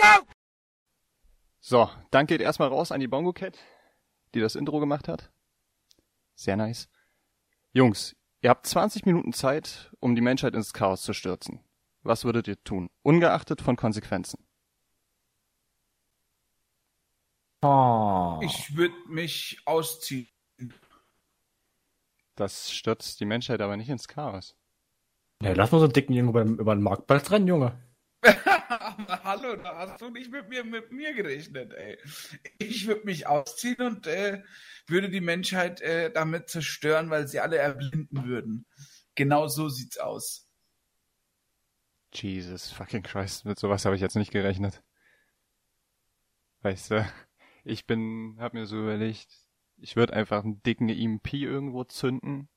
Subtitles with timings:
[0.00, 0.26] Go!
[1.60, 3.58] So, dann geht erstmal raus an die Bongo Cat,
[4.34, 5.30] die das Intro gemacht hat.
[6.34, 6.88] Sehr nice.
[7.72, 11.60] Jungs, ihr habt 20 Minuten Zeit, um die Menschheit ins Chaos zu stürzen.
[12.02, 12.88] Was würdet ihr tun?
[13.02, 14.42] Ungeachtet von Konsequenzen.
[17.62, 18.40] Oh.
[18.42, 20.28] Ich würde mich ausziehen.
[22.36, 24.56] Das stürzt die Menschheit aber nicht ins Chaos.
[25.42, 27.78] Ja, lass mal so einen dicken Junge über, über den Marktplatz rennen, Junge.
[28.22, 31.98] Hallo, da hast du nicht mit mir, mit mir gerechnet, ey.
[32.58, 34.42] Ich würde mich ausziehen und äh,
[34.86, 38.66] würde die Menschheit äh, damit zerstören, weil sie alle erblinden würden.
[39.14, 40.46] Genau so sieht's aus.
[42.12, 44.82] Jesus fucking Christ, mit sowas habe ich jetzt nicht gerechnet.
[46.62, 47.10] Weißt du,
[47.64, 49.28] ich bin, hab mir so überlegt,
[49.78, 52.48] ich würde einfach einen dicken EMP irgendwo zünden,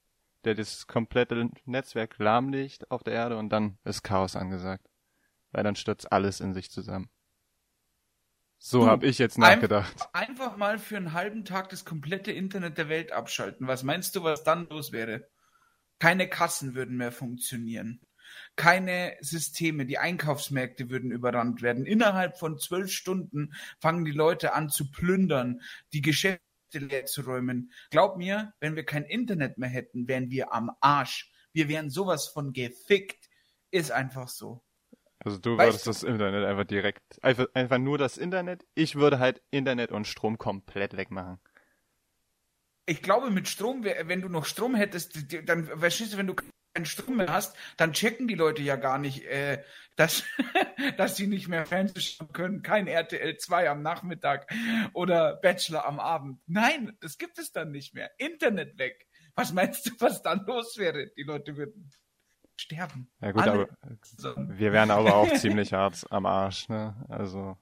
[0.43, 4.89] der das komplette Netzwerk lahmlegt auf der Erde und dann ist Chaos angesagt.
[5.53, 7.09] Weil dann stürzt alles in sich zusammen.
[8.57, 10.09] So habe ich jetzt nachgedacht.
[10.13, 13.67] Einfach mal für einen halben Tag das komplette Internet der Welt abschalten.
[13.67, 15.29] Was meinst du, was dann los wäre?
[15.99, 18.01] Keine Kassen würden mehr funktionieren.
[18.55, 21.85] Keine Systeme, die Einkaufsmärkte würden überrannt werden.
[21.85, 26.39] Innerhalb von zwölf Stunden fangen die Leute an zu plündern, die Geschäfte
[26.71, 27.71] leer zu räumen.
[27.91, 31.31] Glaub mir, wenn wir kein Internet mehr hätten, wären wir am Arsch.
[31.51, 33.29] Wir wären sowas von gefickt.
[33.71, 34.63] Ist einfach so.
[35.25, 38.65] Also du Weißt würdest du- das Internet einfach direkt, einfach, einfach nur das Internet.
[38.75, 41.39] Ich würde halt Internet und Strom komplett wegmachen.
[42.85, 46.85] Ich glaube, mit Strom, wenn du noch Strom hättest, dann, verstehst du, wenn du keinen
[46.85, 49.63] Strom mehr hast, dann checken die Leute ja gar nicht, äh,
[49.95, 50.23] dass,
[50.97, 54.51] dass sie nicht mehr Fernsehen schauen können, kein RTL 2 am Nachmittag
[54.93, 56.41] oder Bachelor am Abend.
[56.45, 58.11] Nein, das gibt es dann nicht mehr.
[58.17, 59.07] Internet weg.
[59.35, 61.07] Was meinst du, was dann los wäre?
[61.15, 61.89] Die Leute würden
[62.57, 63.09] sterben.
[63.21, 63.51] Ja gut, Alle
[64.23, 66.95] aber wir wären aber auch ziemlich hart am Arsch, ne?
[67.09, 67.57] Also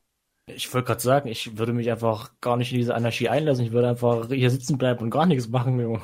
[0.47, 3.65] Ich wollte gerade sagen, ich würde mich einfach gar nicht in diese Anarchie einlassen.
[3.65, 6.01] Ich würde einfach hier sitzen bleiben und gar nichts machen, Junge.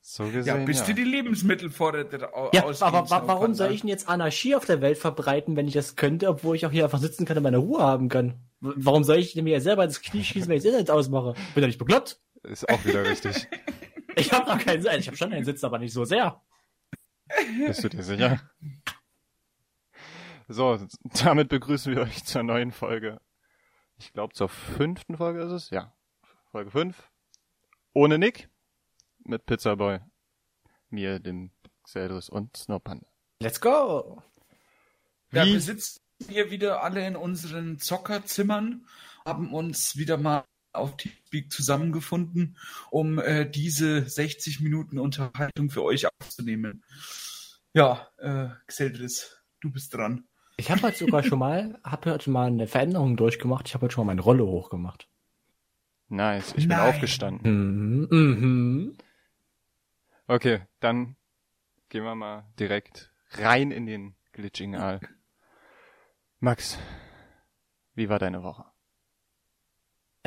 [0.00, 0.64] so Ja, gesehen.
[0.64, 0.86] bis ja.
[0.86, 4.80] dir die Lebensmittelvorräte au- Ja, aber wa warum soll ich denn jetzt Anarchie auf der
[4.80, 7.58] Welt verbreiten, wenn ich das könnte, obwohl ich auch hier einfach sitzen kann und meine
[7.58, 8.40] Ruhe haben kann?
[8.60, 11.34] Warum soll ich mir selber ins Knie schießen, wenn ich das Internet ausmache?
[11.54, 12.20] Bin doch nicht bekloppt.
[12.42, 13.46] Ist auch wieder richtig.
[14.16, 14.92] Ich habe noch keinen Sitz.
[14.98, 16.42] Ich habe schon einen Sitz, aber nicht so sehr.
[17.66, 18.40] Bist du dir sicher?
[20.48, 20.78] So,
[21.22, 23.20] damit begrüßen wir euch zur neuen Folge.
[23.98, 25.70] Ich glaube, zur fünften Folge ist es.
[25.70, 25.94] Ja,
[26.50, 27.10] Folge fünf.
[27.92, 28.48] Ohne Nick.
[29.24, 30.00] Mit Pizzaboy.
[30.88, 31.50] Mir, dem
[31.84, 33.06] Xeldris und Snowpanda.
[33.40, 34.22] Let's go.
[35.32, 38.86] Ja, Wie- wir sitzen hier wieder alle in unseren Zockerzimmern,
[39.24, 42.56] haben uns wieder mal auf Teamspeak zusammengefunden,
[42.90, 46.84] um äh, diese 60 Minuten Unterhaltung für euch aufzunehmen.
[47.72, 50.24] Ja, äh, Xeldris, du bist dran.
[50.56, 53.68] Ich habe heute sogar schon mal, habe heute mal eine Veränderung durchgemacht.
[53.68, 55.08] Ich habe heute schon mal meine Rolle hochgemacht.
[56.08, 56.88] Nice, ich bin Nein.
[56.88, 58.00] aufgestanden.
[58.00, 58.08] Mhm.
[58.10, 58.98] Mhm.
[60.26, 61.16] Okay, dann
[61.88, 65.00] gehen wir mal direkt rein in den glitchigen Aal.
[66.40, 66.78] Max,
[67.94, 68.69] wie war deine Woche?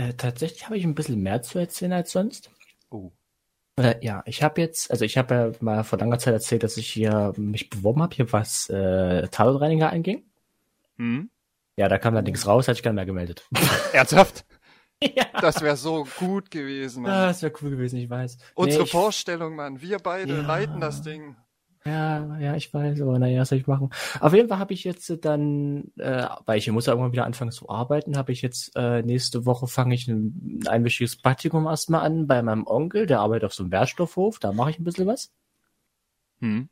[0.09, 2.49] Äh, tatsächlich habe ich ein bisschen mehr zu erzählen als sonst.
[2.89, 3.11] Oh.
[3.77, 6.77] Äh, ja, ich habe jetzt, also ich habe ja mal vor langer Zeit erzählt, dass
[6.77, 10.23] ich hier mich beworben habe, hier was äh, Tatortreiniger anging.
[10.97, 11.29] Hm?
[11.77, 13.47] Ja, da kam dann nichts raus, hat sich keiner mehr gemeldet.
[13.93, 14.45] Ernsthaft?
[15.03, 17.11] ja, Das wäre so gut gewesen, Mann.
[17.11, 18.37] das wäre cool gewesen, ich weiß.
[18.53, 19.81] Unsere Nee, ich, Vorstellung, Mann.
[19.81, 20.41] Wir beide Ja.
[20.41, 21.35] leiten das Ding.
[21.85, 23.89] Ja, ja, ich weiß, aber naja, was soll ich machen?
[24.21, 27.51] Auf jeden Fall habe ich jetzt dann, äh, weil ich muss ja irgendwann wieder anfangen
[27.51, 32.05] zu arbeiten, habe ich jetzt äh, nächste Woche fange ich ein ein einwöchiges Praktikum erstmal
[32.05, 35.07] an bei meinem Onkel, der arbeitet auf so einem Wertstoffhof, da mache ich ein bisschen
[35.07, 35.33] was.
[36.39, 36.69] Hm?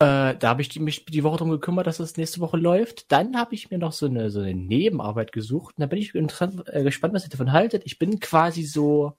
[0.00, 3.12] Äh, da habe ich die, mich die Woche drum gekümmert, dass das nächste Woche läuft.
[3.12, 5.74] Dann habe ich mir noch so eine, so eine Nebenarbeit gesucht.
[5.76, 7.82] Und da bin ich äh, gespannt, was ihr davon haltet.
[7.84, 9.12] Ich bin quasi so,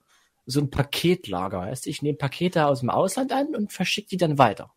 [0.47, 1.59] so ein Paketlager.
[1.59, 1.85] Weißt?
[1.85, 1.89] du?
[1.91, 4.73] Ich nehme Pakete aus dem Ausland an und verschicke die dann weiter.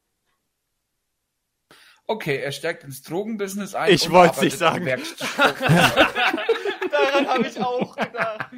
[2.07, 3.93] Okay, er steigt ins Drogenbusiness ein.
[3.93, 4.85] Ich wollt's arbeitet nicht sagen.
[6.91, 8.51] Daran habe ich auch gedacht.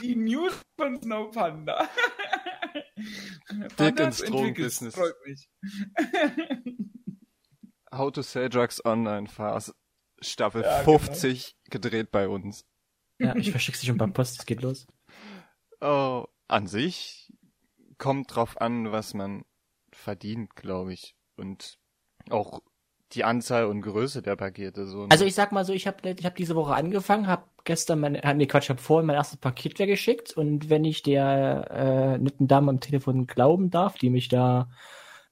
[0.00, 1.88] Die News von Snow Panda.
[3.78, 4.94] Dick ins Drogenbusiness.
[4.94, 5.48] Freut mich.
[7.92, 9.74] How to Sell Drugs Online Fast
[10.20, 10.98] Staffel Ja, genau.
[10.98, 12.66] 50 gedreht bei uns.
[13.18, 14.86] Ja, ich verschicke sie schon beim Post, es geht los.
[15.80, 17.32] Oh, an sich
[17.98, 19.44] kommt drauf an, was man
[19.92, 21.16] verdient, glaube ich.
[21.36, 21.78] Und
[22.30, 22.60] auch
[23.12, 24.86] die Anzahl und Größe der Pakete.
[24.86, 28.00] So Also ich sag mal so, ich habe ich hab diese Woche angefangen, habe gestern
[28.00, 32.18] mein, äh, nee Quatsch, habe vorhin mein erstes Paket weggeschickt und wenn ich der äh,
[32.18, 34.70] netten Dame am Telefon glauben darf, die mich da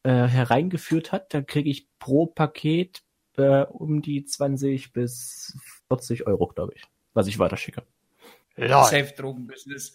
[0.02, 3.02] äh, hereingeführt hat, dann kriege ich pro Paket
[3.36, 5.58] äh, um die 20 bis
[5.88, 7.82] 40 Euro, glaube ich, was ich weiterschicke.
[8.56, 9.94] Safe Drogenbusiness.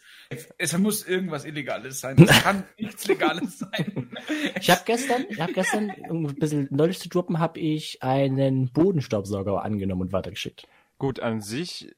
[0.57, 2.21] Es muss irgendwas Illegales sein.
[2.21, 4.11] Es kann nichts Legales sein.
[4.59, 8.71] Ich habe gestern, ich habe gestern, um ein bisschen neulich zu droppen, habe ich einen
[8.71, 10.67] Bodenstaubsauger angenommen und weitergeschickt.
[10.99, 11.95] Gut, an sich,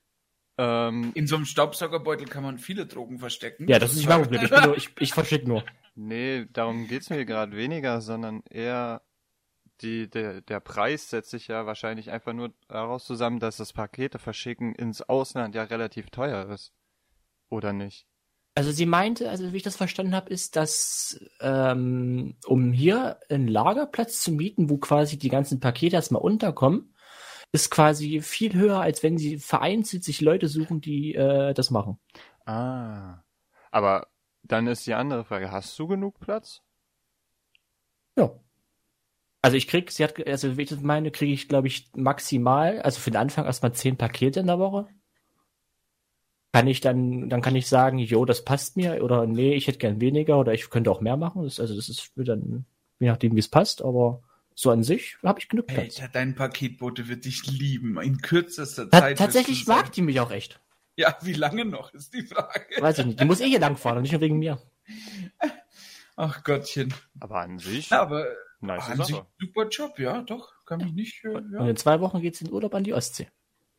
[0.58, 3.68] ähm, In so einem Staubsaugerbeutel kann man viele Drogen verstecken.
[3.68, 4.44] Ja, das ist nicht mein Problem.
[4.76, 5.64] Ich, ich, ich verschicke nur.
[5.96, 9.02] nee, darum geht's mir gerade weniger, sondern eher
[9.82, 14.20] die, der, der Preis setzt sich ja wahrscheinlich einfach nur daraus zusammen, dass das Pakete
[14.20, 16.74] verschicken ins Ausland ja relativ teuer ist.
[17.50, 18.08] Oder nicht?
[18.56, 23.48] Also sie meinte, also wie ich das verstanden habe, ist, dass ähm, um hier einen
[23.48, 26.94] Lagerplatz zu mieten, wo quasi die ganzen Pakete erstmal unterkommen,
[27.52, 32.00] ist quasi viel höher, als wenn sie vereinzelt sich Leute suchen, die äh, das machen.
[32.46, 33.24] Ah.
[33.72, 34.08] Aber
[34.44, 36.62] dann ist die andere Frage, hast du genug Platz?
[38.16, 38.32] Ja.
[39.44, 42.82] Also ich krieg, sie hat, also wie ich das meine, kriege ich, glaube ich, maximal,
[42.82, 44.88] also für den Anfang erstmal zehn Pakete in der Woche.
[46.54, 49.80] Kann ich dann, dann kann ich sagen, jo, das passt mir, oder nee, ich hätte
[49.80, 51.44] gern weniger, oder ich könnte auch mehr machen.
[51.44, 52.64] Das, also das ist dann,
[53.00, 54.24] je nachdem, wie es passt, aber
[54.56, 56.00] so an sich habe ich genug Platz.
[56.00, 58.00] Alter, dein Paketbote wird dich lieben.
[58.00, 59.18] In kürzester Ta Zeit.
[59.18, 60.62] tatsächlich mag die mich auch echt.
[60.96, 62.80] Ja, wie lange noch, ist die Frage.
[62.80, 63.20] Weiß ich nicht.
[63.20, 64.58] Die muss eh hier lang fahren, und nicht nur wegen mir.
[66.16, 66.94] Ach Gottchen.
[67.20, 68.28] Aber an sich, Ja, aber
[68.64, 69.28] nice an sich Sache.
[69.40, 70.52] super Job, ja, doch.
[70.66, 71.24] Kann mich nicht.
[71.24, 71.68] Äh, Und ja.
[71.68, 73.28] in zwei Wochen geht's in Urlaub an die Ostsee.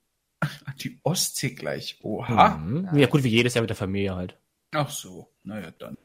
[0.40, 1.98] An Die Ostsee gleich.
[2.02, 2.56] Oha.
[2.58, 2.96] Mhm.
[2.98, 4.38] Ja, gut, wie jedes Jahr mit der Familie halt.
[4.72, 5.32] Ach so.
[5.42, 5.96] Naja, dann.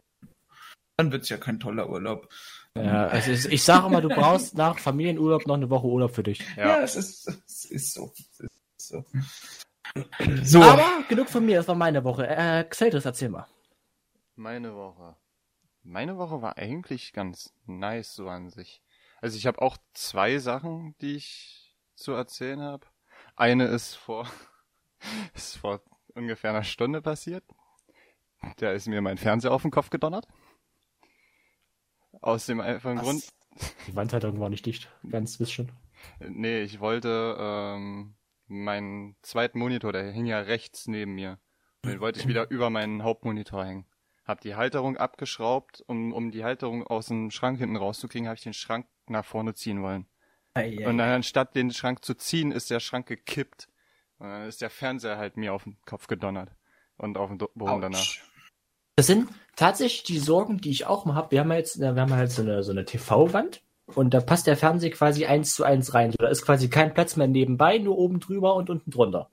[0.98, 2.30] Dann wird's ja kein toller Urlaub.
[2.76, 6.24] Ja, also ich, ich sage immer, du brauchst nach Familienurlaub noch eine Woche Urlaub für
[6.24, 6.42] dich.
[6.56, 6.82] Ja, Ja.
[6.84, 8.14] es, ist, es ist so.
[8.16, 9.06] Es ist so.
[10.44, 10.62] So.
[10.62, 12.28] Aber genug von mir, das war meine Woche.
[12.28, 13.48] Äh, Xeltis, erzähl mal.
[14.36, 15.16] Meine Woche.
[15.90, 18.84] Meine Woche war eigentlich ganz nice so an sich.
[19.22, 22.86] Also ich habe auch zwei Sachen, die ich zu erzählen habe.
[23.36, 24.28] Eine ist vor
[25.34, 25.82] ist vor
[26.14, 27.44] ungefähr einer Stunde passiert.
[28.58, 30.28] Da ist mir mein Fernseher auf den Kopf gedonnert.
[32.22, 33.04] Aus dem einfachen Was?
[33.04, 33.24] Grund,
[33.88, 35.72] Die Wandhaltung war nicht dicht, ganz bisschen.
[36.20, 38.14] nee, ich wollte ähm,
[38.46, 41.40] meinen zweiten Monitor, der hing ja rechts neben mir.
[41.84, 43.89] Den wollte ich wieder über meinen Hauptmonitor hängen.
[44.30, 48.44] Hab die Halterung abgeschraubt, um, um die Halterung aus dem Schrank hinten rauszukriegen, habe ich
[48.44, 50.06] den Schrank nach vorne ziehen wollen.
[50.56, 53.70] Und dann anstatt den Schrank zu ziehen, ist der Schrank gekippt.
[54.20, 56.52] Und dann ist der Fernseher halt mir auf den Kopf gedonnert.
[56.98, 57.98] Und auf den Boden danach.
[57.98, 58.24] Autsch.
[58.98, 61.32] Das sind tatsächlich die Sorgen, die ich auch mal habe.
[61.32, 63.64] Wir haben ja jetzt, wir haben halt so eine, so eine TV-Wand
[63.96, 66.12] und da passt der Fernseher quasi eins zu eins rein.
[66.12, 69.32] Da ist quasi kein Platz mehr nebenbei, nur oben drüber und unten drunter.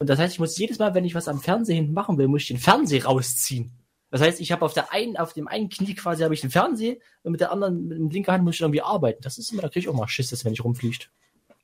[0.00, 2.26] Und das heißt, ich muss jedes Mal, wenn ich was am Fernseher hinten machen will,
[2.26, 3.85] muss ich den Fernseher rausziehen.
[4.10, 6.50] Das heißt, ich habe auf der einen, auf dem einen Knie quasi habe ich den
[6.50, 9.20] Fernseher und mit der anderen, mit der linken Hand muss ich irgendwie arbeiten.
[9.22, 11.10] Das ist immer, da kriege ich auch mal Schiss, dass wenn ich rumfliegt.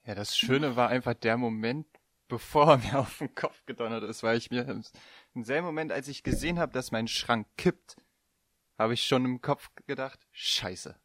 [0.04, 1.86] Ja, das Schöne war einfach der Moment,
[2.28, 4.82] bevor er mir auf den Kopf gedonnert ist, weil ich mir
[5.34, 7.96] im selben Moment, als ich gesehen habe, dass mein Schrank kippt,
[8.78, 10.96] habe ich schon im Kopf gedacht, scheiße,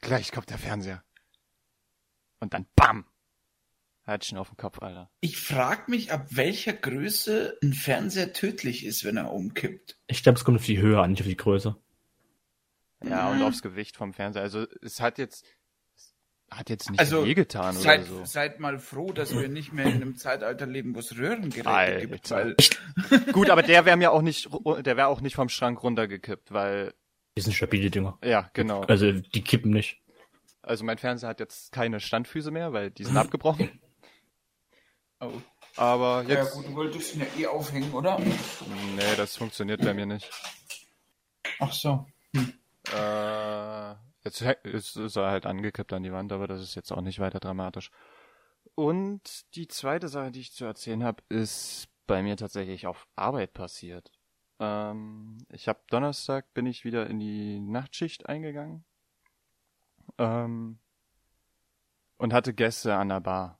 [0.00, 1.04] gleich kommt der Fernseher.
[2.40, 3.06] Und dann BAM!
[4.08, 5.10] Hat schon auf den Kopf, Alter.
[5.20, 9.98] Ich frag mich, ab welcher Größe ein Fernseher tödlich ist, wenn er umkippt.
[10.06, 11.76] Ich glaube, es kommt auf die Höhe an, nicht auf die Größe.
[13.04, 13.42] Ja, und Mhm.
[13.44, 14.42] aufs Gewicht vom Fernseher.
[14.42, 15.44] Also es hat jetzt
[16.50, 18.24] hat jetzt nicht Also, wehgetan oder Seid, so.
[18.24, 22.06] seid mal froh, dass wir nicht mehr in einem Zeitalter leben, wo es Röhrengeräte Alter.
[22.06, 22.56] gibt, weil
[23.32, 24.48] Gut, aber der wäre mir auch nicht,
[24.86, 26.94] der wäre auch nicht vom Schrank runtergekippt, weil,
[27.36, 28.18] Die sind stabile Dinger.
[28.24, 28.80] ja, genau.
[28.84, 30.00] Also, die kippen nicht.
[30.62, 33.68] Also mein Fernseher hat jetzt keine Standfüße mehr, weil die sind abgebrochen.
[35.20, 35.32] Oh.
[35.76, 38.18] Aber Ja jetzt, gut, du wolltest ihn ja eh aufhängen, oder?
[38.18, 40.28] nee, das funktioniert bei mir nicht.
[41.60, 42.06] Ach so.
[42.92, 43.90] Äh,
[44.24, 47.20] jetzt, jetzt ist er halt angekippt an die Wand, aber das ist jetzt auch nicht
[47.20, 47.90] weiter dramatisch.
[48.74, 53.52] Und die zweite Sache, die ich zu erzählen habe, ist bei mir tatsächlich auf Arbeit
[53.52, 54.10] passiert.
[54.58, 58.84] Ähm, ich habe Donnerstag bin ich wieder in die Nachtschicht eingegangen
[60.18, 60.78] ähm,
[62.16, 63.57] und hatte Gäste an der Bar.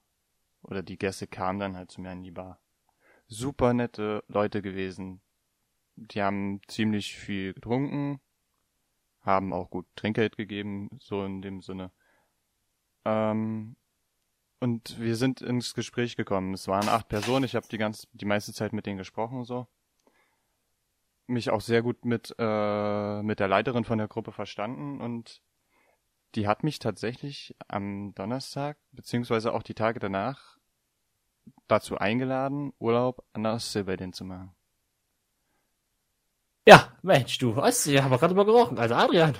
[0.62, 2.60] Oder die Gäste kamen dann halt zu mir in die Bar.
[3.26, 5.20] Super nette Leute gewesen.
[5.96, 8.20] Die haben ziemlich viel getrunken,
[9.20, 11.90] haben auch gut Trinkgeld gegeben, so in dem Sinne.
[13.04, 13.76] Ähm,
[14.60, 16.54] und wir sind ins Gespräch gekommen.
[16.54, 17.44] Es waren acht Personen.
[17.44, 19.66] Ich habe die ganz die meiste Zeit mit denen gesprochen so.
[21.26, 25.42] Mich auch sehr gut mit äh, mit der Leiterin von der Gruppe verstanden und
[26.35, 30.58] die hat mich tatsächlich am Donnerstag beziehungsweise auch die Tage danach
[31.66, 34.54] dazu eingeladen, Urlaub an der Ostsee bei denen zu machen.
[36.66, 38.78] Ja, Mensch, du, Ostsee, haben wir gerade mal gerochen.
[38.78, 39.35] Also, Adrian.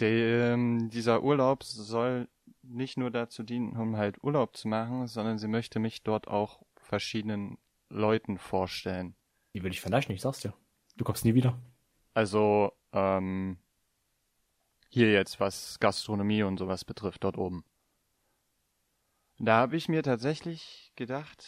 [0.00, 2.28] Der, ähm, dieser Urlaub soll
[2.62, 6.62] nicht nur dazu dienen, um halt Urlaub zu machen, sondern sie möchte mich dort auch
[6.76, 7.58] verschiedenen
[7.90, 9.14] Leuten vorstellen.
[9.54, 10.54] Die will ich vernaschen, ich sag's dir.
[10.96, 11.60] Du kommst nie wieder.
[12.14, 13.58] Also, ähm,
[14.88, 17.64] hier jetzt, was Gastronomie und sowas betrifft, dort oben.
[19.38, 21.44] Da habe ich mir tatsächlich gedacht,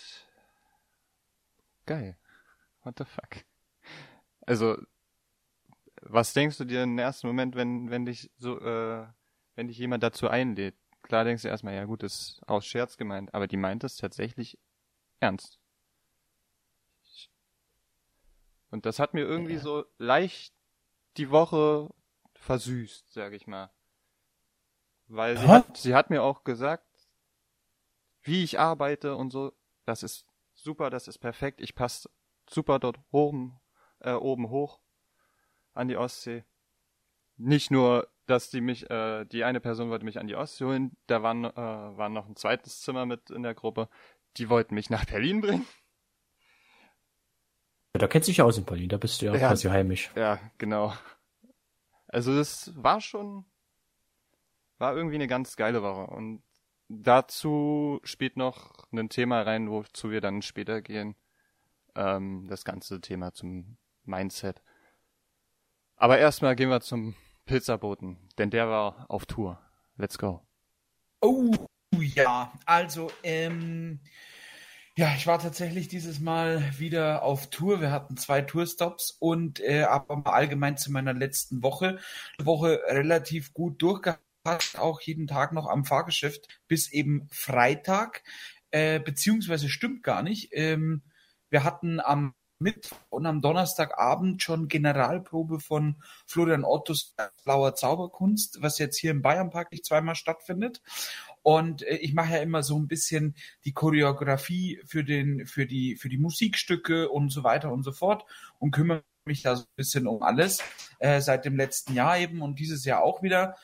[1.86, 2.18] geil.
[2.82, 3.44] What the fuck?
[4.42, 4.76] Also,
[6.02, 9.06] was denkst du dir im ersten Moment, wenn, wenn dich so, äh,
[9.54, 10.76] wenn dich jemand dazu einlädt?
[11.02, 14.58] Klar denkst du erstmal, ja gut, ist aus Scherz gemeint, aber die meint es tatsächlich
[15.20, 15.58] ernst.
[18.70, 19.60] Und das hat mir irgendwie Ja.
[19.60, 20.52] so leicht
[21.16, 21.88] die Woche
[22.46, 23.70] versüßt, sag ich mal.
[25.08, 26.86] Weil sie hat, sie hat mir auch gesagt,
[28.22, 29.52] wie ich arbeite und so,
[29.84, 32.08] das ist super, das ist perfekt, ich passe
[32.48, 33.60] super dort oben,
[34.00, 34.80] äh, oben hoch
[35.74, 36.44] an die Ostsee.
[37.36, 40.96] Nicht nur, dass die mich, äh, die eine Person wollte mich an die Ostsee holen,
[41.06, 43.88] da waren, äh, war noch ein zweites Zimmer mit in der Gruppe,
[44.38, 45.66] die wollten mich nach Berlin bringen.
[47.94, 49.48] Ja, da kennst du dich ja aus in Berlin, da bist du ja, Ja.
[49.48, 50.10] quasi heimisch.
[50.16, 50.92] Ja, genau.
[52.08, 53.44] Also das war schon,
[54.78, 56.06] war irgendwie eine ganz geile Woche.
[56.06, 56.42] Und
[56.88, 61.16] dazu spielt noch ein Thema rein, wozu wir dann später gehen.
[61.94, 64.62] Ähm, das ganze Thema zum Mindset.
[65.96, 67.14] Aber erstmal gehen wir zum
[67.46, 69.58] Pizzaboten, denn der war auf Tour.
[69.96, 70.42] Let's go.
[71.20, 71.52] Oh,
[71.92, 72.52] ja.
[72.66, 74.00] Also, ähm,
[74.98, 77.82] ja, ich war tatsächlich dieses Mal wieder auf Tour.
[77.82, 81.98] Wir hatten zwei Tourstops und äh, aber mal allgemein zu meiner letzten Woche.
[82.38, 84.22] Woche relativ gut durchgehalten,
[84.78, 88.22] auch jeden Tag noch am Fahrgeschäft bis eben Freitag.
[88.70, 90.48] Äh, beziehungsweise stimmt gar nicht.
[90.52, 91.02] Ähm,
[91.50, 98.78] wir hatten am Mittwoch und am Donnerstagabend schon Generalprobe von Florian Ottos Blauer Zauberkunst, was
[98.78, 100.80] jetzt hier im Bayernpark nicht zweimal stattfindet.
[101.46, 105.94] Und äh, ich mache ja immer so ein bisschen die Choreografie für den, für die,
[105.94, 108.24] für die Musikstücke und so weiter und so fort
[108.58, 110.60] und kümmere mich da so ein bisschen um alles
[110.98, 113.54] äh, seit dem letzten Jahr eben und dieses Jahr auch wieder.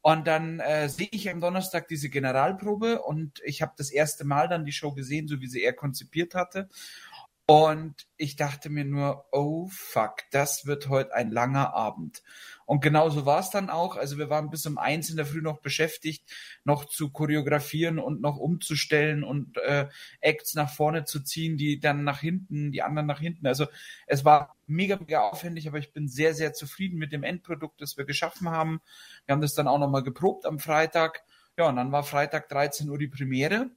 [0.00, 4.46] Und dann äh, sehe ich am Donnerstag diese Generalprobe und ich habe das erste Mal
[4.46, 6.68] dann die Show gesehen, so wie sie er konzipiert hatte.
[7.46, 12.22] Und ich dachte mir nur, oh fuck, das wird heute ein langer Abend.
[12.64, 13.96] Und genauso war es dann auch.
[13.96, 16.24] Also wir waren bis um eins in der Früh noch beschäftigt,
[16.64, 19.88] noch zu choreografieren und noch umzustellen und äh,
[20.20, 23.46] Acts nach vorne zu ziehen, die dann nach hinten, die anderen nach hinten.
[23.46, 23.66] Also
[24.06, 27.98] es war mega, mega aufwendig, aber ich bin sehr, sehr zufrieden mit dem Endprodukt, das
[27.98, 28.80] wir geschaffen haben.
[29.26, 31.24] Wir haben das dann auch nochmal geprobt am Freitag.
[31.58, 33.70] Ja, und dann war Freitag 13 Uhr die Premiere.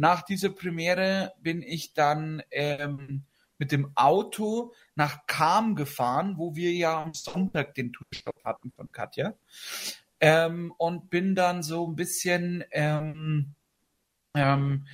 [0.00, 3.26] Nach dieser Premiere bin ich dann ähm,
[3.58, 8.90] mit dem Auto nach Kam gefahren, wo wir ja am Sonntag den Tourstopp hatten von
[8.92, 9.34] Katja.
[10.18, 13.54] Ähm, und bin dann so ein bisschen ähm,
[14.34, 14.86] ähm,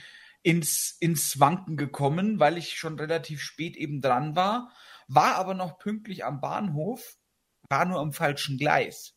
[0.42, 4.72] ins, ins Wanken gekommen, weil ich schon relativ spät eben dran war,
[5.06, 7.16] war aber noch pünktlich am Bahnhof,
[7.68, 9.14] war nur am falschen Gleis.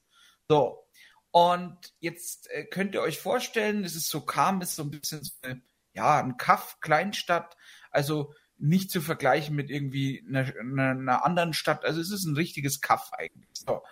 [0.48, 0.86] So.
[1.32, 5.24] Und jetzt äh, könnt ihr euch vorstellen, es ist so Kam, ist so ein bisschen
[5.24, 7.58] so eine, ja, ein Kaff, Kleinstadt,
[7.92, 11.86] also nicht zu vergleichen mit irgendwie einer, einer, anderen Stadt.
[11.86, 13.50] Also es ist ein richtiges Kaff eigentlich.
[13.54, 13.84] So.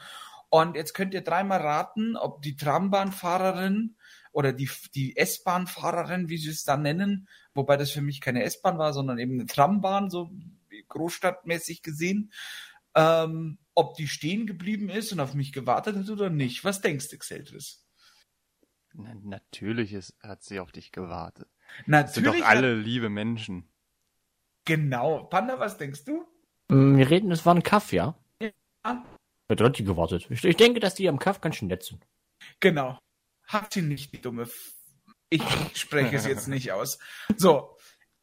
[0.49, 3.95] Und jetzt könnt ihr dreimal raten, ob die Trambahnfahrerin
[4.31, 8.77] oder die, die S-Bahn-Fahrerin, wie sie es da nennen, wobei das für mich keine S-Bahn
[8.77, 10.29] war, sondern eben eine Trambahn, so
[10.89, 12.31] großstadtmäßig gesehen,
[12.95, 16.63] ähm, ob die stehen geblieben ist und auf mich gewartet hat oder nicht.
[16.63, 17.85] Was denkst du, Xeltris?
[18.93, 21.49] Na, natürlich ist, hat sie auf dich gewartet.
[21.85, 22.31] Natürlich.
[22.31, 23.67] Sind doch alle liebe Menschen.
[24.65, 25.23] Genau.
[25.23, 26.25] Panda, was denkst du?
[26.67, 28.15] Mm, Wir reden, es war ein Kaff, ja?
[28.41, 28.51] Ja.
[28.83, 30.27] Hat die gewartet?
[30.29, 32.05] Ich, ich denke, dass die am Kaff ganz schön nett sind.
[32.59, 32.99] Genau.
[33.47, 34.43] Hat sie nicht, die dumme.
[34.43, 34.73] F
[35.29, 35.43] ich
[35.73, 36.99] spreche es jetzt nicht aus.
[37.35, 37.75] So.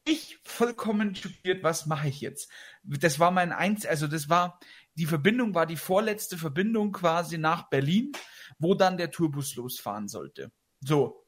[0.07, 2.51] Ich vollkommen schockiert, was mache ich jetzt?
[2.83, 4.61] Das war mein eins, also das war,
[4.97, 8.13] die Verbindung war die vorletzte Verbindung quasi nach Berlin,
[8.59, 10.53] wo dann der Tourbus losfahren sollte.
[10.81, 11.27] So.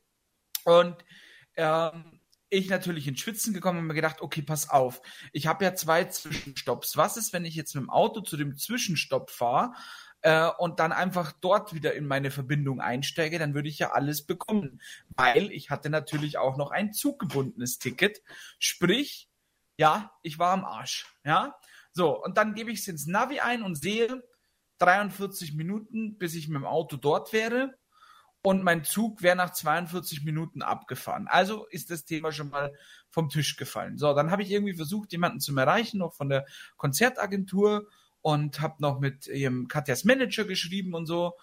[0.65, 0.95] Und
[1.57, 2.17] ähm,
[2.49, 6.05] ich natürlich ins Schwitzen gekommen und mir gedacht, okay, pass auf, ich habe ja zwei
[6.05, 6.97] Zwischenstopps.
[6.97, 9.73] Was ist, wenn ich jetzt mit dem Auto zu dem Zwischenstopp fahre
[10.23, 13.39] äh, und dann einfach dort wieder in meine Verbindung einsteige?
[13.39, 18.23] Dann würde ich ja alles bekommen, weil ich hatte natürlich auch noch ein zuggebundenes Ticket.
[18.59, 19.29] Sprich,
[19.77, 21.07] ja, ich war am Arsch.
[21.25, 21.57] Ja,
[21.93, 24.23] so und dann gebe ich es ins Navi ein und sehe
[24.79, 27.77] 43 Minuten, bis ich mit dem Auto dort wäre
[28.47, 31.27] und mein Zug wäre nach 42 Minuten abgefahren.
[31.27, 32.73] Also ist das Thema schon mal
[33.11, 33.99] vom Tisch gefallen.
[33.99, 37.89] So, dann habe ich irgendwie versucht, jemanden zu erreichen, noch von der Konzertagentur
[38.21, 41.37] und habe noch mit ihrem Katjas Manager geschrieben und so.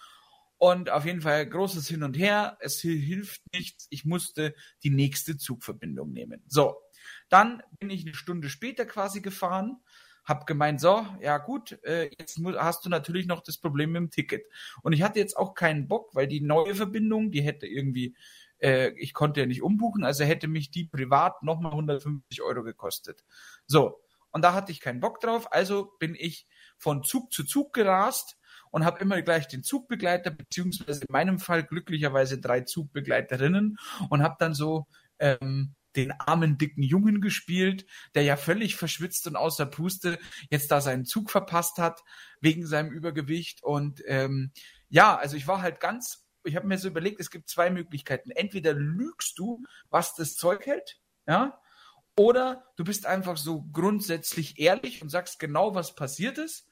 [0.57, 2.55] Und auf jeden Fall großes Hin und Her.
[2.61, 3.87] Es hilft nichts.
[3.89, 6.41] Ich musste die nächste Zugverbindung nehmen.
[6.47, 6.77] So,
[7.27, 9.81] dann bin ich eine Stunde später quasi gefahren
[10.23, 14.09] hab gemeint, so, ja gut, äh, jetzt hast du natürlich noch das Problem mit dem
[14.09, 14.43] Ticket.
[14.81, 18.15] Und ich hatte jetzt auch keinen Bock, weil die neue Verbindung, die hätte irgendwie,
[18.59, 23.23] äh, ich konnte ja nicht umbuchen, also hätte mich die privat nochmal 150 Euro gekostet.
[23.67, 24.01] So,
[24.31, 28.37] und da hatte ich keinen Bock drauf, also bin ich von Zug zu Zug gerast
[28.71, 33.77] und habe immer gleich den Zugbegleiter, beziehungsweise in meinem Fall glücklicherweise drei Zugbegleiterinnen
[34.09, 34.87] und habe dann so
[35.19, 37.85] ähm, den armen, dicken Jungen gespielt,
[38.15, 40.19] der ja völlig verschwitzt und außer Puste
[40.49, 42.03] jetzt da seinen Zug verpasst hat,
[42.41, 43.63] wegen seinem Übergewicht.
[43.63, 44.51] Und ähm,
[44.89, 48.31] ja, also ich war halt ganz, ich habe mir so überlegt, es gibt zwei Möglichkeiten.
[48.31, 51.59] Entweder lügst du, was das Zeug hält, ja,
[52.15, 56.67] oder du bist einfach so grundsätzlich ehrlich und sagst genau, was passiert ist.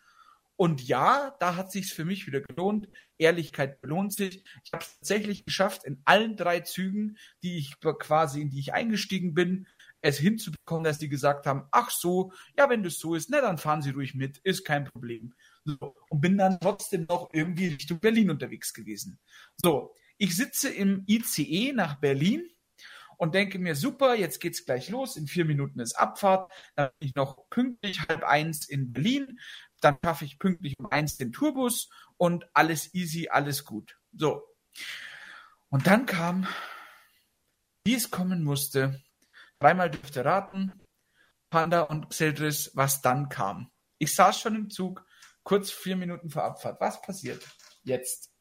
[0.61, 2.87] Und ja, da hat sich's für mich wieder gelohnt.
[3.17, 4.43] Ehrlichkeit belohnt sich.
[4.63, 8.71] Ich habe es tatsächlich geschafft, in allen drei Zügen, die ich quasi, in die ich
[8.71, 9.65] eingestiegen bin,
[10.01, 13.57] es hinzubekommen, dass die gesagt haben, ach so, ja, wenn das so ist, na, dann
[13.57, 15.33] fahren Sie ruhig mit, ist kein Problem.
[15.65, 19.17] So, und bin dann trotzdem noch irgendwie Richtung Berlin unterwegs gewesen.
[19.57, 22.47] So, ich sitze im ICE nach Berlin
[23.21, 27.09] und denke mir, super, jetzt geht's gleich los, in vier Minuten ist Abfahrt, dann bin
[27.09, 29.39] ich noch pünktlich halb eins in Berlin,
[29.79, 33.99] dann schaffe ich pünktlich um eins den Tourbus und alles easy, alles gut.
[34.11, 34.41] So.
[35.69, 36.47] Und dann kam,
[37.85, 38.99] wie es kommen musste,
[39.59, 40.73] dreimal dürfte raten,
[41.51, 43.69] Panda und Xeldris, was dann kam.
[43.99, 45.05] Ich saß schon im Zug,
[45.43, 46.81] kurz vier Minuten vor Abfahrt.
[46.81, 47.47] Was passiert
[47.83, 48.31] jetzt?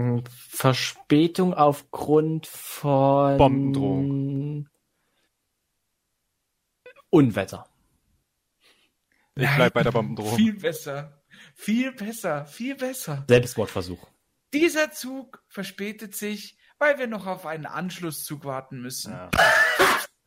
[0.00, 4.68] Ähm, Verspätung aufgrund von Bombendrohung.
[7.10, 7.66] Unwetter.
[9.34, 10.36] Ich bleib bei der Bombendrohung.
[10.36, 11.22] Viel besser.
[11.54, 12.46] Viel besser.
[12.46, 13.24] Viel besser.
[13.28, 14.06] Selbstmordversuch.
[14.52, 19.12] Dieser Zug verspätet sich, weil wir noch auf einen Anschlusszug warten müssen.
[19.12, 19.30] Ja,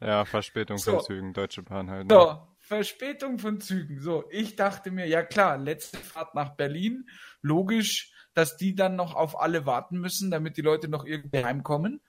[0.01, 0.91] ja Verspätung So.
[0.97, 2.07] von Zügen, Deutsche Bahn halt.
[2.07, 2.13] ne?
[2.15, 3.99] So, Verspätung von Zügen.
[4.01, 7.07] So, ich dachte mir, ja klar, letzte Fahrt nach Berlin.
[7.41, 12.01] Logisch, dass die dann noch auf alle warten müssen, damit die Leute noch irgendwie heimkommen.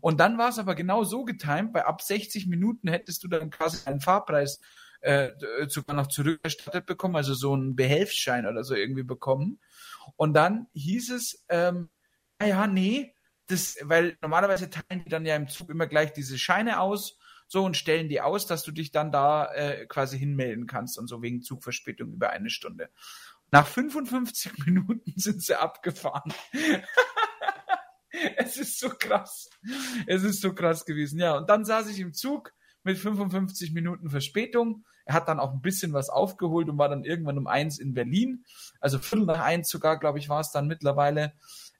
[0.00, 3.50] Und dann war es aber genau so getimt, bei ab 60 Minuten hättest du dann
[3.50, 4.60] quasi einen Fahrpreis
[5.00, 5.30] äh,
[5.68, 9.58] sogar noch zurückerstattet bekommen, also so einen Behelfsschein oder so irgendwie bekommen.
[10.16, 11.88] Und dann hieß es, ähm,
[12.40, 13.14] ja, ja, nee,
[13.46, 17.64] das, weil normalerweise teilen die dann ja im Zug immer gleich diese Scheine aus, so
[17.64, 21.20] und stellen die aus, dass du dich dann da äh, quasi hinmelden kannst und so
[21.20, 22.90] wegen Zugverspätung über eine Stunde.
[23.50, 26.32] Nach 55 Minuten sind sie abgefahren.
[28.36, 29.50] es ist so krass.
[30.06, 31.18] Es ist so krass gewesen.
[31.18, 34.84] Ja, und dann saß ich im Zug mit 55 Minuten Verspätung.
[35.04, 37.94] Er hat dann auch ein bisschen was aufgeholt und war dann irgendwann um eins in
[37.94, 38.44] Berlin.
[38.80, 41.32] Also Viertel nach eins sogar, glaube ich, war es dann mittlerweile.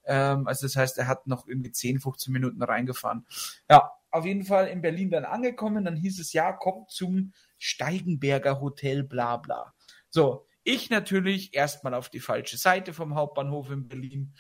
[0.05, 3.27] Ähm, also das heißt, er hat noch irgendwie 10, 15 Minuten reingefahren.
[3.69, 5.85] Ja, auf jeden Fall in Berlin dann angekommen.
[5.85, 9.75] Dann hieß es, ja, kommt zum Steigenberger Hotel, bla bla.
[10.09, 14.35] So, ich natürlich erstmal auf die falsche Seite vom Hauptbahnhof in Berlin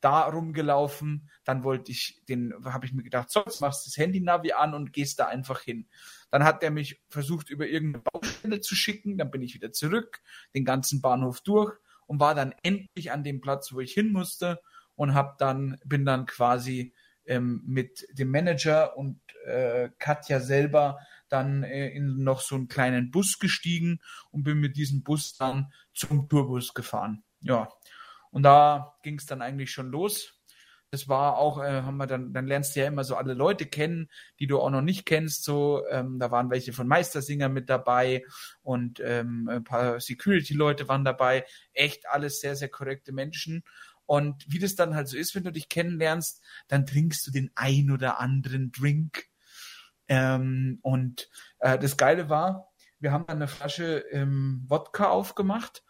[0.00, 1.30] da rumgelaufen.
[1.44, 4.74] Dann wollte ich den, habe ich mir gedacht, so, jetzt machst du das Handy-Navi an
[4.74, 5.88] und gehst da einfach hin.
[6.30, 9.18] Dann hat er mich versucht, über irgendeine Baustelle zu schicken.
[9.18, 10.20] Dann bin ich wieder zurück,
[10.54, 11.72] den ganzen Bahnhof durch
[12.06, 14.60] und war dann endlich an dem Platz, wo ich hin musste
[14.94, 16.94] und hab dann, bin dann quasi
[17.26, 23.10] ähm, mit dem Manager und äh, Katja selber dann äh, in noch so einen kleinen
[23.10, 27.24] Bus gestiegen und bin mit diesem Bus dann zum Tourbus gefahren.
[27.40, 27.68] Ja,
[28.30, 30.34] und da ging es dann eigentlich schon los.
[30.90, 33.66] Das war auch, äh, haben wir dann, dann lernst du ja immer so alle Leute
[33.66, 34.08] kennen,
[34.38, 35.42] die du auch noch nicht kennst.
[35.44, 38.24] So, ähm, da waren welche von Meistersinger mit dabei
[38.62, 41.44] und ähm, ein paar Security-Leute waren dabei.
[41.72, 43.64] Echt alles sehr, sehr korrekte Menschen.
[44.06, 47.50] Und wie das dann halt so ist, wenn du dich kennenlernst, dann trinkst du den
[47.56, 49.26] ein oder anderen Drink.
[50.08, 55.84] Ähm, und äh, das Geile war, wir haben dann eine Flasche ähm, Wodka aufgemacht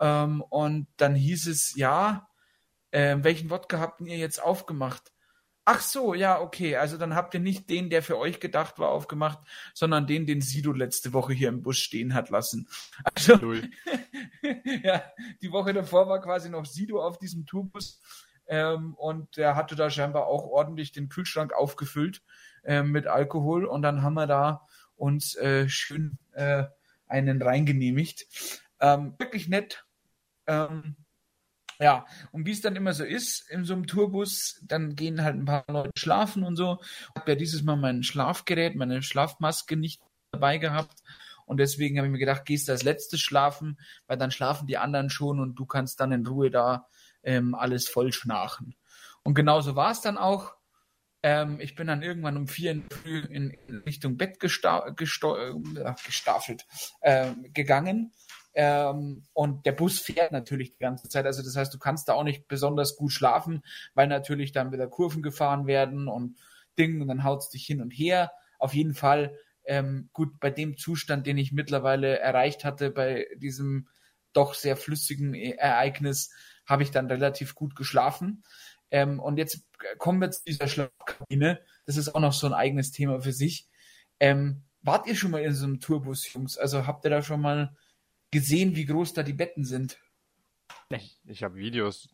[0.00, 2.28] ähm, und dann hieß es, ja,
[2.90, 5.12] äh, welchen Wodka habt ihr jetzt aufgemacht?
[5.70, 6.76] Ach so, ja, okay.
[6.76, 9.38] Also dann habt ihr nicht den, der für euch gedacht war, aufgemacht,
[9.74, 12.66] sondern den, den Sido letzte Woche hier im Bus stehen hat lassen.
[13.04, 13.52] Also,
[14.82, 15.02] ja,
[15.42, 18.00] die Woche davor war quasi noch Sido auf diesem Tourbus.
[18.46, 22.22] Ähm, und der hatte da scheinbar auch ordentlich den Kühlschrank aufgefüllt
[22.68, 23.64] ähm, mit Alkohol.
[23.64, 26.64] Und dann haben wir da uns äh, schön äh,
[27.08, 28.26] einen reingenehmigt.
[28.78, 29.84] Ähm, wirklich nett.
[30.46, 30.96] Ähm,
[31.80, 35.36] ja, und wie es dann immer so ist in so einem Tourbus, dann gehen halt
[35.36, 36.80] ein paar Leute schlafen und so.
[37.14, 40.00] Hab ja dieses Mal mein Schlafgerät, meine Schlafmaske nicht
[40.32, 41.02] dabei gehabt
[41.46, 44.76] Und deswegen habe ich mir gedacht, gehst du als letztes schlafen, weil dann schlafen die
[44.76, 46.86] anderen schon und du kannst dann in Ruhe da
[47.22, 48.74] ähm, alles voll schnarchen.
[49.22, 50.57] Und genauso war es dann auch.
[51.22, 56.66] Ähm, ich bin dann irgendwann um vier in Früh in, Richtung Bett gesta äh, gestaffelt
[57.00, 58.12] äh, gegangen.
[58.54, 61.26] Ähm, und der Bus fährt natürlich die ganze Zeit.
[61.26, 63.62] Also das heißt, du kannst da auch nicht besonders gut schlafen,
[63.94, 66.38] weil natürlich dann wieder Kurven gefahren werden und
[66.78, 68.32] Ding und dann haut es dich hin und her.
[68.58, 73.88] Auf jeden Fall ähm, gut, bei dem Zustand, den ich mittlerweile erreicht hatte, bei diesem
[74.32, 76.32] doch sehr flüssigen e-, Ereignis,
[76.68, 78.44] habe ich dann relativ gut geschlafen.
[78.90, 79.66] Ähm, und jetzt
[79.98, 81.60] kommen wir zu dieser Schlafkabine.
[81.86, 83.66] Das ist auch noch so ein eigenes Thema für sich.
[84.20, 86.58] Ähm, wart ihr schon mal in so einem Tourbus, Jungs?
[86.58, 87.76] Also habt ihr da schon mal
[88.30, 89.98] gesehen, wie groß da die Betten sind?
[90.90, 92.08] Ich, ich habe Videos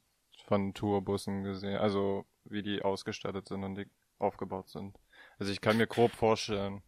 [0.47, 3.87] von Tourbussen gesehen, also wie die ausgestattet sind und die
[4.19, 4.99] aufgebaut sind.
[5.39, 6.83] Also ich kann mir grob vorstellen,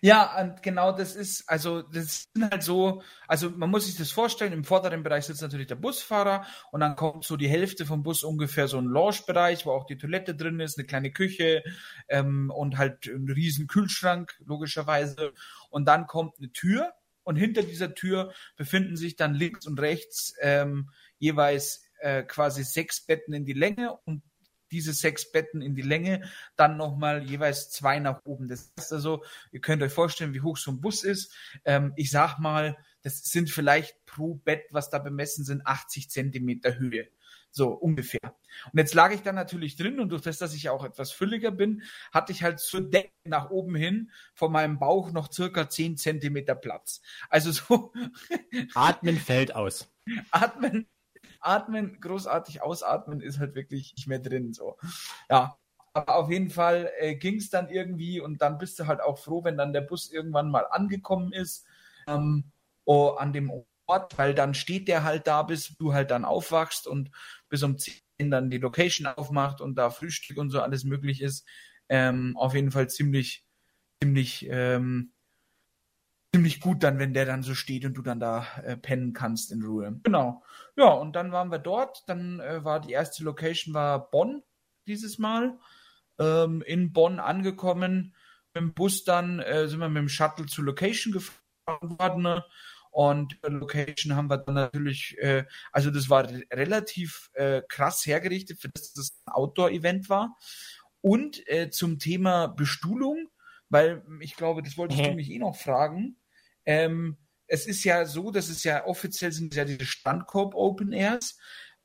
[0.00, 4.10] ja, und genau das ist, also das sind halt so, also man muss sich das
[4.10, 8.02] vorstellen, im vorderen Bereich sitzt natürlich der Busfahrer und dann kommt so die Hälfte vom
[8.02, 11.62] Bus ungefähr so ein Lounge-Bereich, wo auch die Toilette drin ist, eine kleine Küche
[12.08, 15.32] ähm, und halt ein riesen Kühlschrank, logischerweise.
[15.70, 16.92] Und dann kommt eine Tür
[17.24, 23.04] und hinter dieser Tür befinden sich dann links und rechts ähm, jeweils äh, quasi sechs
[23.04, 24.22] Betten in die Länge und
[24.72, 28.48] diese sechs Betten in die Länge, dann nochmal jeweils zwei nach oben.
[28.48, 31.34] Das ist also, ihr könnt euch vorstellen, wie hoch so ein Bus ist.
[31.64, 36.78] Ähm, ich sag mal, das sind vielleicht pro Bett, was da bemessen sind, 80 Zentimeter
[36.78, 37.08] Höhe.
[37.54, 38.34] So ungefähr.
[38.72, 41.50] Und jetzt lag ich da natürlich drin und durch das, dass ich auch etwas fülliger
[41.50, 45.98] bin, hatte ich halt zur Decke nach oben hin von meinem Bauch noch circa 10
[45.98, 47.02] Zentimeter Platz.
[47.28, 47.92] Also so.
[48.74, 49.92] Atmen fällt aus.
[50.30, 50.86] Atmen
[51.42, 54.52] atmen, großartig ausatmen ist halt wirklich nicht mehr drin.
[54.52, 54.76] So.
[55.30, 55.58] Ja.
[55.94, 59.18] Aber auf jeden Fall äh, ging es dann irgendwie und dann bist du halt auch
[59.18, 61.66] froh, wenn dann der Bus irgendwann mal angekommen ist
[62.06, 62.44] ähm,
[62.84, 63.52] oh, an dem
[63.86, 67.10] Ort, weil dann steht der halt da, bis du halt dann aufwachst und
[67.48, 68.00] bis um 10
[68.30, 71.46] dann die Location aufmacht und da Frühstück und so alles möglich ist.
[71.88, 73.44] Ähm, auf jeden Fall ziemlich,
[74.02, 75.12] ziemlich ähm,
[76.34, 79.52] ziemlich gut dann, wenn der dann so steht und du dann da äh, pennen kannst
[79.52, 80.00] in Ruhe.
[80.02, 80.42] Genau.
[80.76, 82.04] Ja, und dann waren wir dort.
[82.06, 84.42] Dann äh, war die erste Location war Bonn
[84.86, 85.58] dieses Mal.
[86.18, 88.14] Ähm, in Bonn angekommen.
[88.54, 92.22] Mit dem Bus dann äh, sind wir mit dem Shuttle zur Location gefahren worden.
[92.22, 92.44] Ne?
[92.90, 98.68] Und Location haben wir dann natürlich, äh, also das war relativ äh, krass hergerichtet, für
[98.68, 100.36] das das ein Outdoor-Event war.
[101.00, 103.30] Und äh, zum Thema Bestuhlung,
[103.70, 106.18] weil ich glaube, das wolltest du mich eh noch fragen.
[106.66, 107.16] Ähm,
[107.52, 111.36] es ist ja so, dass es ja offiziell sind ja diese Standkorb Open Airs,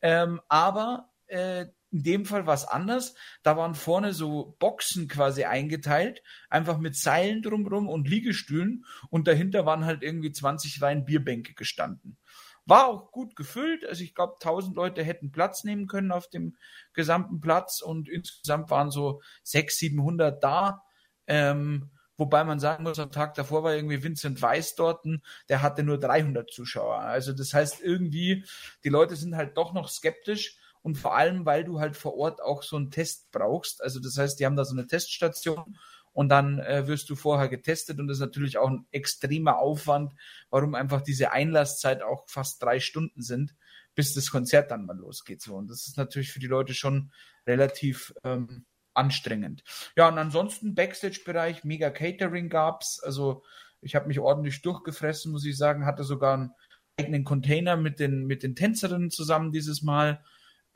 [0.01, 3.15] ähm, aber äh, in dem Fall war es anders.
[3.43, 9.65] Da waren vorne so Boxen quasi eingeteilt, einfach mit Seilen drumrum und Liegestühlen und dahinter
[9.65, 12.17] waren halt irgendwie 20 Wein Bierbänke gestanden.
[12.65, 16.55] War auch gut gefüllt, also ich glaube 1000 Leute hätten Platz nehmen können auf dem
[16.93, 20.81] gesamten Platz und insgesamt waren so 600, 700 da.
[21.27, 25.05] Ähm, Wobei man sagen muss, am Tag davor war irgendwie Vincent Weiss dort,
[25.49, 26.99] der hatte nur 300 Zuschauer.
[26.99, 28.43] Also das heißt irgendwie,
[28.83, 32.41] die Leute sind halt doch noch skeptisch und vor allem, weil du halt vor Ort
[32.41, 33.83] auch so einen Test brauchst.
[33.83, 35.77] Also das heißt, die haben da so eine Teststation
[36.11, 40.13] und dann äh, wirst du vorher getestet und das ist natürlich auch ein extremer Aufwand,
[40.49, 43.53] warum einfach diese Einlasszeit auch fast drei Stunden sind,
[43.93, 45.43] bis das Konzert dann mal losgeht.
[45.43, 47.11] So und das ist natürlich für die Leute schon
[47.45, 48.65] relativ ähm,
[48.97, 49.63] anstrengend.
[49.95, 52.99] Ja, und ansonsten Backstage-Bereich, mega Catering gab's.
[53.03, 53.43] Also
[53.81, 55.85] ich habe mich ordentlich durchgefressen, muss ich sagen.
[55.85, 56.51] Hatte sogar einen
[56.99, 60.23] eigenen Container mit den, mit den Tänzerinnen zusammen dieses Mal.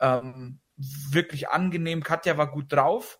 [0.00, 2.02] Ähm, wirklich angenehm.
[2.02, 3.18] Katja war gut drauf.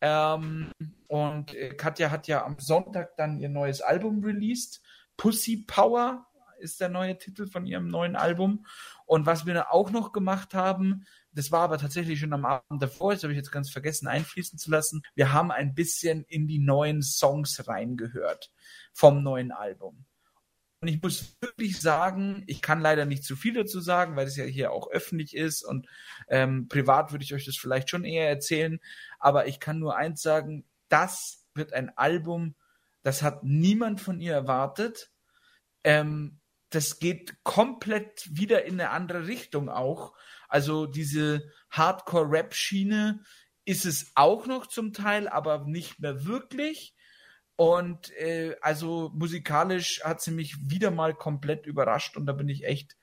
[0.00, 0.70] Ähm,
[1.08, 4.82] und äh, Katja hat ja am Sonntag dann ihr neues Album released.
[5.16, 6.26] Pussy Power
[6.60, 8.66] ist der neue Titel von ihrem neuen Album.
[9.06, 13.12] Und was wir auch noch gemacht haben, das war aber tatsächlich schon am Abend davor,
[13.12, 15.02] das habe ich jetzt ganz vergessen einfließen zu lassen.
[15.14, 18.50] Wir haben ein bisschen in die neuen Songs reingehört
[18.92, 20.04] vom neuen Album.
[20.82, 24.36] Und ich muss wirklich sagen, ich kann leider nicht zu viel dazu sagen, weil es
[24.36, 25.86] ja hier auch öffentlich ist und
[26.28, 28.80] ähm, privat würde ich euch das vielleicht schon eher erzählen.
[29.18, 32.54] Aber ich kann nur eins sagen, das wird ein Album,
[33.02, 35.10] das hat niemand von ihr erwartet.
[35.84, 36.39] Ähm,
[36.70, 40.14] das geht komplett wieder in eine andere Richtung auch.
[40.48, 43.22] Also diese Hardcore-Rap-Schiene
[43.64, 46.94] ist es auch noch zum Teil, aber nicht mehr wirklich.
[47.56, 52.64] Und äh, also musikalisch hat sie mich wieder mal komplett überrascht und da bin ich
[52.64, 52.96] echt,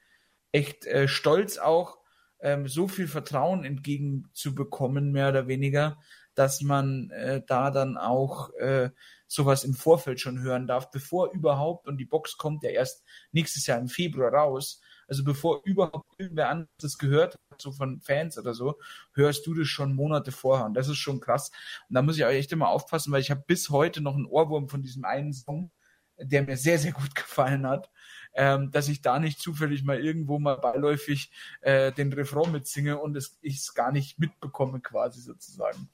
[0.51, 1.99] echt äh, stolz auch,
[2.39, 5.99] ähm, so viel Vertrauen entgegenzubekommen, mehr oder weniger.
[6.37, 8.91] Dass man äh, da dann auch äh,
[9.25, 13.65] sowas im Vorfeld schon hören darf, bevor überhaupt, und die Box kommt ja erst nächstes
[13.65, 18.37] Jahr im Februar raus, also bevor überhaupt irgendwer anderes das gehört hat, so von Fans
[18.37, 18.79] oder so,
[19.13, 20.67] hörst du das schon Monate vorher.
[20.67, 21.49] Und das ist schon krass.
[21.89, 24.27] Und da muss ich auch echt immer aufpassen, weil ich habe bis heute noch einen
[24.27, 25.71] Ohrwurm von diesem einen Song,
[26.19, 27.89] der mir sehr, sehr gut gefallen hat,
[28.33, 33.15] ähm, dass ich da nicht zufällig mal irgendwo mal beiläufig äh, den Refrain mitsinge und
[33.15, 35.89] es, ich es gar nicht mitbekomme quasi sozusagen.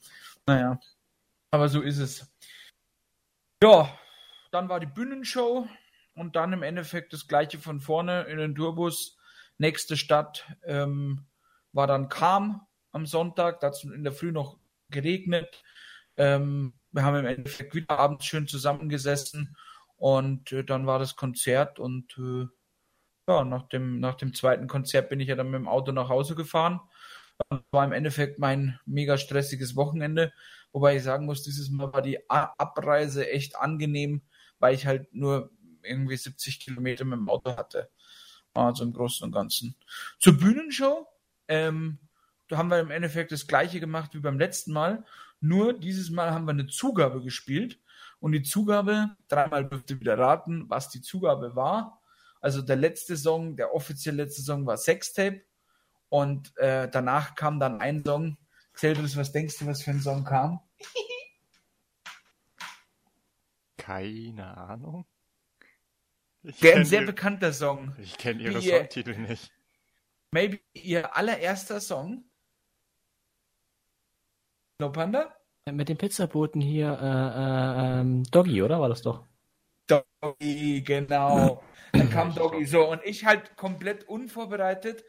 [0.47, 0.79] Naja,
[1.51, 2.32] aber so ist es.
[3.62, 3.97] Ja,
[4.51, 5.67] dann war die Bühnenshow
[6.15, 9.17] und dann im Endeffekt das gleiche von vorne in den Turbus.
[9.58, 11.25] Nächste Stadt ähm,
[11.71, 14.58] war dann Kam am Sonntag, da hat es in der Früh noch
[14.89, 15.63] geregnet.
[16.17, 19.56] Ähm, wir haben im Endeffekt wieder abends schön zusammengesessen
[19.95, 22.47] und äh, dann war das Konzert und äh,
[23.27, 26.10] ja, nach dem, nach dem zweiten Konzert bin ich ja dann mit dem Auto nach
[26.10, 26.82] Hause gefahren.
[27.72, 30.34] War im Endeffekt mein mega stressiges Wochenende,
[30.72, 34.22] wobei ich sagen muss, dieses Mal war die Abreise echt angenehm,
[34.60, 37.89] weil ich halt nur irgendwie 70 Kilometer mit dem Auto hatte.
[38.54, 39.76] Also im Großen und Ganzen.
[40.19, 41.08] Zur Bühnenshow,
[41.48, 42.00] ähm,
[42.48, 45.04] da haben wir im Endeffekt das gleiche gemacht wie beim letzten Mal.
[45.39, 47.80] Nur dieses Mal haben wir eine Zugabe gespielt.
[48.19, 52.02] Und die Zugabe, dreimal dürft ihr wieder raten, was die Zugabe war.
[52.39, 55.41] Also der letzte Song, der offiziell letzte Song war Sextape.
[56.13, 58.38] Und äh, danach kam dann ein Song.
[58.73, 60.60] Xeldris, was denkst du, was für ein Song kam?
[63.78, 65.08] Keine Ahnung.
[66.43, 67.95] Ich der ein sehr ihr, bekannter Song.
[67.97, 69.52] Ich kenne ihre Wie Songtitel nicht.
[70.30, 72.26] Maybe ihr allererster Song.
[74.78, 75.36] No Panda?
[75.65, 78.80] Mit dem Pizzaboten hier, äh, äh, ähm, Doggy, oder?
[78.80, 79.26] War das doch?
[79.88, 81.63] Doggy, genau.
[81.91, 82.65] Dann kam Doggy.
[82.65, 85.04] So, und ich halt komplett unvorbereitet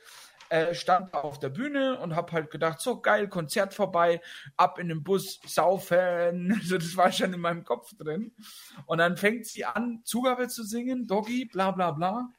[0.49, 4.21] äh, stand auf der Bühne und hab halt gedacht, so geil, Konzert vorbei,
[4.57, 6.61] ab in den Bus, saufen.
[6.65, 8.35] So, das war schon in meinem Kopf drin.
[8.87, 12.33] Und dann fängt sie an, Zugabe zu singen, Doggy, bla bla bla.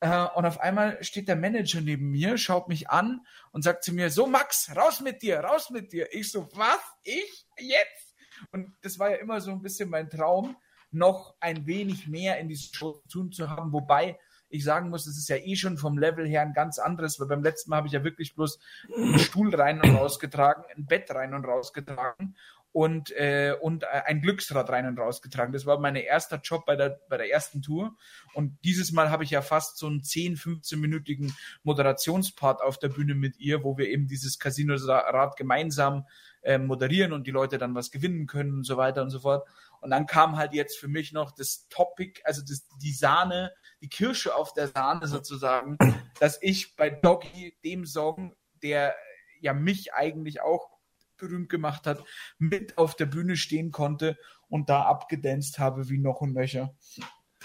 [0.00, 3.92] Äh, und auf einmal steht der Manager neben mir, schaut mich an und sagt zu
[3.92, 6.08] mir, so Max, raus mit dir, raus mit dir.
[6.12, 6.80] Ich so, was?
[7.02, 7.46] Ich?
[7.58, 8.14] Jetzt?
[8.52, 10.56] Und das war ja immer so ein bisschen mein Traum,
[10.90, 14.18] noch ein wenig mehr in diese Show zu tun zu haben, wobei
[14.50, 17.28] ich sagen muss, es ist ja eh schon vom Level her ein ganz anderes, weil
[17.28, 18.58] beim letzten Mal habe ich ja wirklich bloß
[18.94, 22.34] einen Stuhl rein und rausgetragen, ein Bett rein und rausgetragen
[22.72, 25.52] und, äh, und ein Glücksrad rein und rausgetragen.
[25.52, 27.96] Das war mein erster Job bei der, bei der ersten Tour.
[28.34, 31.32] Und dieses Mal habe ich ja fast so einen 10, 15-minütigen
[31.62, 36.06] Moderationspart auf der Bühne mit ihr, wo wir eben dieses Casino-Rad gemeinsam
[36.42, 39.48] äh, moderieren und die Leute dann was gewinnen können und so weiter und so fort.
[39.80, 43.88] Und dann kam halt jetzt für mich noch das Topic, also das, die Sahne, die
[43.88, 45.78] Kirsche auf der Sahne sozusagen,
[46.20, 48.94] dass ich bei Doggy, dem Song, der
[49.40, 50.70] ja mich eigentlich auch
[51.16, 52.04] berühmt gemacht hat,
[52.38, 54.16] mit auf der Bühne stehen konnte
[54.48, 56.74] und da abgedanzt habe wie noch und nöcher.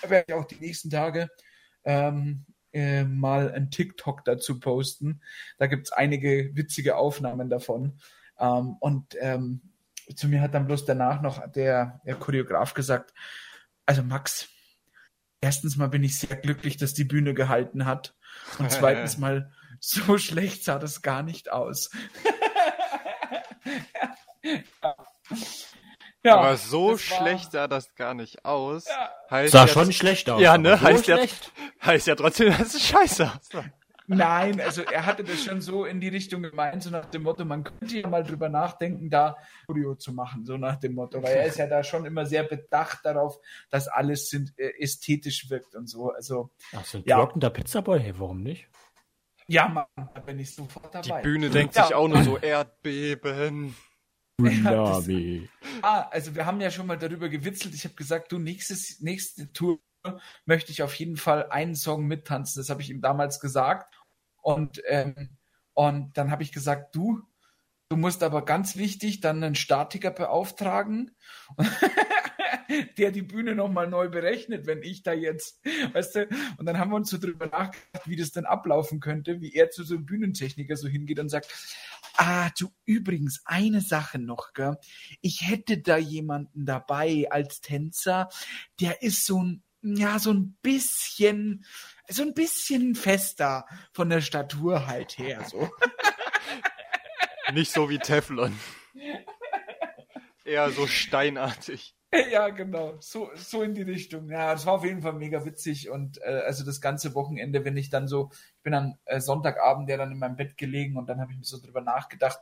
[0.01, 1.29] Da werde ich auch die nächsten Tage
[1.83, 5.21] ähm, äh, mal ein TikTok dazu posten.
[5.57, 7.99] Da gibt es einige witzige Aufnahmen davon.
[8.39, 9.61] Ähm, und ähm,
[10.15, 13.13] zu mir hat dann bloß danach noch der, der Choreograf gesagt,
[13.85, 14.49] also Max,
[15.43, 18.15] erstens mal bin ich sehr glücklich, dass die Bühne gehalten hat.
[18.57, 21.91] Und zweitens mal, so schlecht sah das gar nicht aus.
[26.23, 26.37] ja.
[26.37, 28.85] Aber so schlecht sah das gar nicht aus.
[28.87, 29.11] Ja.
[29.29, 30.41] Heißt sah ja, schon schlecht aus.
[30.41, 30.77] Ja, ne?
[30.77, 31.17] So heißt, ja,
[31.83, 33.65] heißt ja trotzdem, dass es scheiße aussah.
[34.07, 37.45] Nein, also er hatte das schon so in die Richtung gemeint, so nach dem Motto,
[37.45, 41.35] man könnte ja mal drüber nachdenken, da Studio zu machen, so nach dem Motto, weil
[41.35, 43.39] er ist ja da schon immer sehr bedacht darauf,
[43.69, 46.11] dass alles sind, äh, ästhetisch wirkt und so.
[46.11, 47.17] Also, Ach, so ein ja.
[47.17, 48.67] trockender Pizzaboy, hey, warum nicht?
[49.47, 51.21] Ja, Mann, da bin ich sofort dabei.
[51.21, 51.85] Die Bühne denkt ja.
[51.85, 53.75] sich auch nur so Erdbeben.
[54.39, 55.49] Tsunami.
[55.81, 57.75] ah, also wir haben ja schon mal darüber gewitzelt.
[57.75, 59.79] Ich habe gesagt, du, nächstes, nächste Tour
[60.45, 62.61] möchte ich auf jeden Fall einen Song mittanzen.
[62.61, 63.95] Das habe ich ihm damals gesagt.
[64.41, 65.37] Und, ähm,
[65.73, 67.21] und dann habe ich gesagt, du,
[67.89, 71.15] du musst aber ganz wichtig dann einen Statiker beauftragen,
[72.97, 76.91] der die Bühne nochmal neu berechnet, wenn ich da jetzt, weißt du, und dann haben
[76.91, 80.05] wir uns so drüber nachgedacht, wie das denn ablaufen könnte, wie er zu so einem
[80.05, 81.47] Bühnentechniker so hingeht und sagt,
[82.15, 84.77] Ah, du übrigens, eine Sache noch, gell?
[85.21, 88.29] Ich hätte da jemanden dabei als Tänzer,
[88.79, 91.65] der ist so ein ja, so ein bisschen,
[92.07, 95.69] so ein bisschen fester von der Statur halt her, so.
[97.53, 98.57] Nicht so wie Teflon.
[100.45, 101.95] Eher so steinartig.
[102.31, 102.97] Ja, genau.
[102.99, 104.29] So, so in die Richtung.
[104.29, 107.75] Ja, das war auf jeden Fall mega witzig und äh, also das ganze Wochenende, wenn
[107.75, 111.09] ich dann so, ich bin am äh, Sonntagabend ja dann in meinem Bett gelegen und
[111.09, 112.39] dann habe ich mir so drüber nachgedacht.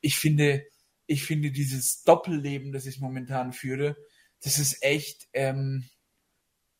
[0.00, 0.64] Ich finde,
[1.06, 3.96] ich finde dieses Doppelleben, das ich momentan führe,
[4.42, 5.88] das ist echt, ähm,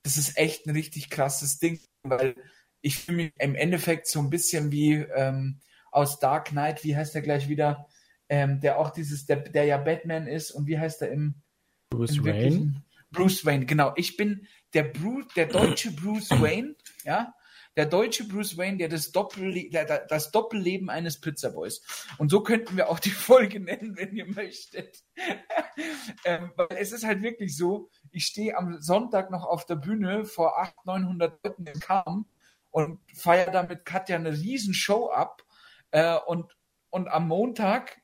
[0.05, 2.37] das ist echt ein richtig krasses Ding, weil
[2.81, 7.14] ich fühle mich im Endeffekt so ein bisschen wie ähm, aus Dark Knight, wie heißt
[7.14, 7.88] der gleich wieder,
[8.29, 11.43] ähm, der auch dieses, der, der ja Batman ist und wie heißt er im
[11.90, 12.83] Bruce im Wayne.
[13.11, 13.93] Bruce Wayne, genau.
[13.97, 17.33] Ich bin der Bruce, der deutsche Bruce Wayne, ja,
[17.77, 21.83] der deutsche Bruce Wayne, der das, Doppelle der, der, das Doppelleben eines Pizzaboys.
[22.19, 25.03] Und so könnten wir auch die Folge nennen, wenn ihr möchtet.
[26.25, 30.24] ähm, weil es ist halt wirklich so, ich stehe am Sonntag noch auf der Bühne
[30.24, 32.27] vor 800, 900 Leuten im Kam
[32.70, 35.42] und feiere da mit Katja eine riesen Show ab.
[35.90, 36.57] Äh, und,
[36.90, 38.00] und am Montag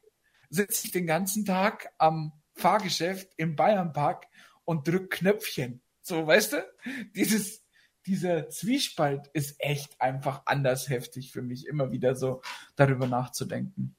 [0.49, 4.27] sitze ich den ganzen Tag am Fahrgeschäft im Bayernpark
[4.65, 5.81] und drück Knöpfchen.
[6.03, 6.73] So, weißt du?
[7.15, 7.65] Dieses,
[8.05, 12.43] dieser Zwiespalt ist echt einfach anders heftig für mich, immer wieder so
[12.75, 13.95] darüber nachzudenken.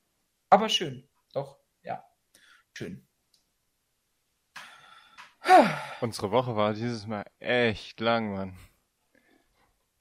[0.50, 2.04] Aber schön, doch, ja,
[2.74, 3.08] schön.
[6.02, 8.54] Unsere Woche war dieses Mal echt lang, Mann.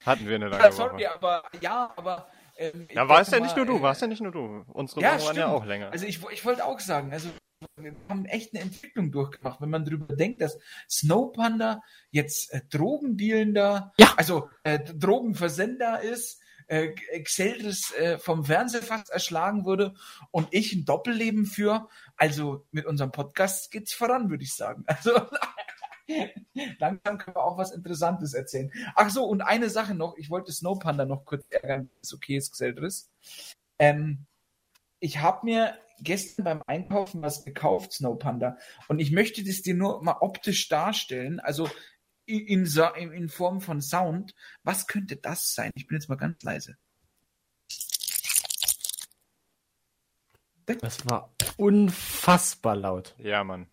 [0.05, 1.13] Hatten wir eine lange Ja, sorry, Woche.
[1.15, 2.27] aber ja, aber.
[2.57, 4.63] Ähm, Ja, warst ja nicht nur du, äh, warst ja nicht nur du.
[4.67, 5.55] Unsere Ja, Wochen waren ja stimmt.
[5.61, 5.91] auch länger.
[5.91, 7.29] Also ich, ich wollte auch sagen, also
[7.77, 10.57] wir haben echt eine Entwicklung durchgemacht, wenn man darüber denkt, dass
[10.89, 14.13] Snow Panda jetzt äh, Drogendealender, Ja.
[14.17, 19.93] also äh, Drogenversender ist, äh, Xeldris äh, vom Fernseher fast erschlagen wurde
[20.31, 21.89] und ich ein Doppelleben für.
[22.15, 24.85] Also mit unserem Podcast geht's voran, würde ich sagen.
[25.01, 25.11] Also
[26.79, 28.71] langsam können wir auch was Interessantes erzählen.
[28.95, 32.37] Ach so, und eine Sache noch, ich wollte Snow Panda noch kurz ärgern, ist okay,
[32.37, 33.09] ist Xeldris.
[33.79, 34.25] Ähm,
[34.99, 38.57] ich habe mir gestern beim Einkaufen was gekauft, Snow Panda.
[38.87, 41.69] Und ich möchte das dir nur mal optisch darstellen, also
[42.31, 44.33] in, in, in Form von Sound.
[44.63, 45.71] Was könnte das sein?
[45.75, 46.77] Ich bin jetzt mal ganz leise.
[50.65, 53.15] Das war unfassbar laut.
[53.17, 53.67] ja, Mann.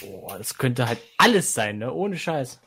[0.00, 1.92] Boah, das könnte halt alles sein, ne?
[1.92, 2.60] Ohne Scheiß.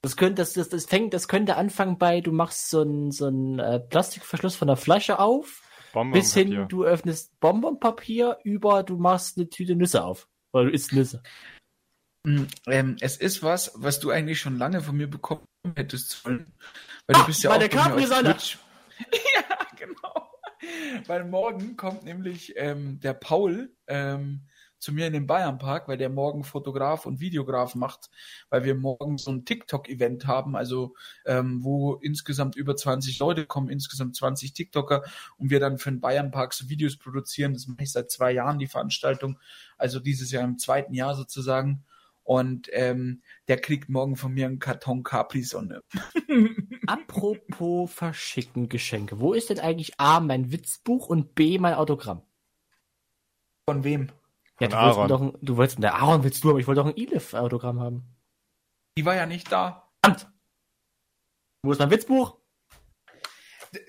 [0.00, 3.26] Das könnte, das, das, das fängt, das könnte anfangen bei, du machst so einen so
[3.26, 5.62] einen, äh, Plastikverschluss von der Flasche auf,
[6.12, 10.28] bis hin, du öffnest Bonbonpapier über, du machst eine Tüte Nüsse auf.
[10.52, 11.22] Oder du isst Nüsse.
[12.24, 16.52] Mm, Ähm, es ist was, was du eigentlich schon lange von mir bekommen hättest sollen.
[17.06, 18.34] Weil du Ah, bist ja auch Capri-Sonne.
[18.34, 18.58] Twitch.
[19.12, 20.30] ja, genau.
[21.06, 24.42] Weil morgen kommt nämlich ähm, der Paul ähm,
[24.78, 28.10] zu mir in den Bayernpark, weil der morgen Fotograf und Videograf macht,
[28.50, 30.94] weil wir morgen so ein TikTok-Event haben, also
[31.26, 35.02] ähm, wo insgesamt über 20 Leute kommen, insgesamt 20 TikToker
[35.36, 37.54] und wir dann für den Bayernpark so Videos produzieren.
[37.54, 39.38] Das mache ich seit zwei Jahren, die Veranstaltung,
[39.78, 41.84] also dieses Jahr im zweiten Jahr sozusagen.
[42.28, 45.80] Und ähm, der kriegt morgen von mir einen Karton Capri-Sonne.
[46.86, 49.18] Apropos verschicken Geschenke.
[49.18, 52.20] Wo ist denn eigentlich A, mein Witzbuch und B, mein Autogramm?
[53.66, 54.08] Von wem?
[54.60, 55.08] Ja, Von du wolltest, mir Aaron.
[55.08, 58.04] doch ein, du wolltest, der Aaron willst du, aber ich wollte doch ein Elif-Autogramm haben.
[58.98, 59.90] Die war ja nicht da.
[60.04, 60.30] Verdammt!
[61.62, 62.36] Wo ist mein Witzbuch?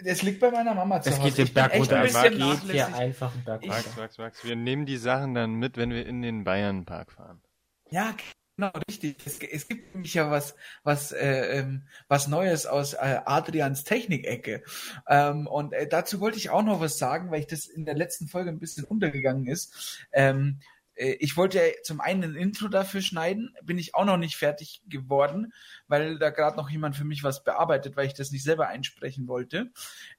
[0.06, 1.28] Das liegt bei meiner Mama zu Es Hause.
[1.28, 1.96] geht den Ich bin Berg echt runter.
[1.98, 3.66] ein bisschen geht hier einfach Berg.
[3.66, 7.42] Max, Max, Max, wir nehmen die Sachen dann mit, wenn wir in den Bayernpark fahren.
[7.92, 8.16] Ja,
[8.56, 9.18] genau, richtig.
[9.26, 14.64] Es, es gibt nämlich ja was, was, äh, ähm, was Neues aus äh, Adrians Technikecke.
[15.08, 17.96] Ähm, und äh, dazu wollte ich auch noch was sagen, weil ich das in der
[17.96, 20.06] letzten Folge ein bisschen untergegangen ist.
[20.12, 24.36] Ähm, äh, ich wollte zum einen ein Intro dafür schneiden, bin ich auch noch nicht
[24.36, 25.54] fertig geworden,
[25.88, 29.30] weil da gerade noch jemand für mich was bearbeitet, weil ich das nicht selber einsprechen
[29.30, 29.72] wollte.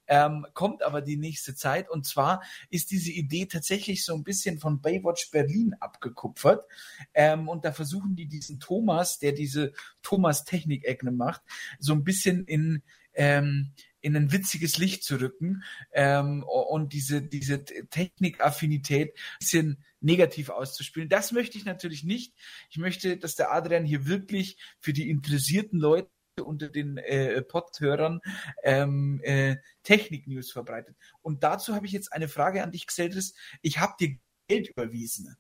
[0.07, 4.59] Ähm, kommt aber die nächste Zeit und zwar ist diese Idee tatsächlich so ein bisschen
[4.59, 6.65] von Baywatch Berlin abgekupfert.
[7.13, 11.43] Ähm, und da versuchen die diesen Thomas, der diese Thomas Technik-Ecken macht,
[11.79, 17.65] so ein bisschen in, ähm, in ein witziges Licht zu rücken ähm, und diese, diese
[17.65, 21.09] Technikaffinität ein bisschen negativ auszuspielen.
[21.09, 22.35] Das möchte ich natürlich nicht.
[22.71, 26.09] Ich möchte, dass der Adrian hier wirklich für die interessierten Leute
[26.43, 28.21] unter den äh, Pod-Hörern
[28.63, 30.97] ähm, äh, Technik-News verbreitet.
[31.21, 33.35] Und dazu habe ich jetzt eine Frage an dich, Xeldris.
[33.61, 35.37] Ich habe dir Geld überwiesen.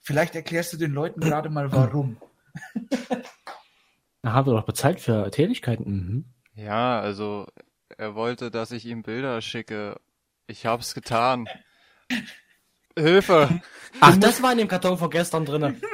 [0.00, 2.16] Vielleicht erklärst du den Leuten gerade mal, warum.
[4.22, 5.84] Da haben wir doch bezahlt für Tätigkeiten.
[5.84, 6.24] Mhm.
[6.56, 7.46] Ja, also
[7.96, 10.00] er wollte, dass ich ihm Bilder schicke.
[10.46, 11.48] Ich hab's getan.
[12.98, 13.60] Hilfe!
[14.00, 15.80] Ach, das war in dem Karton von gestern drinne.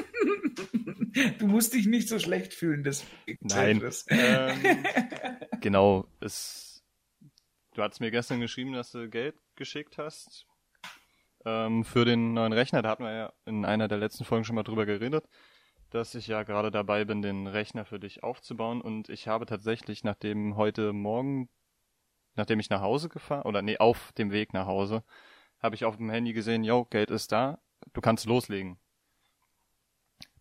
[1.38, 3.04] Du musst dich nicht so schlecht fühlen, das
[3.40, 3.82] Nein.
[4.08, 4.86] ähm,
[5.60, 6.82] genau, es,
[7.74, 10.46] du hast mir gestern geschrieben, dass du Geld geschickt hast
[11.44, 12.80] ähm, für den neuen Rechner.
[12.80, 15.28] Da hatten wir ja in einer der letzten Folgen schon mal drüber geredet,
[15.90, 18.80] dass ich ja gerade dabei bin, den Rechner für dich aufzubauen.
[18.80, 21.50] Und ich habe tatsächlich, nachdem heute Morgen,
[22.34, 25.02] nachdem ich nach Hause gefahren, oder nee, auf dem Weg nach Hause,
[25.60, 27.58] habe ich auf dem Handy gesehen, yo, Geld ist da,
[27.92, 28.78] du kannst loslegen.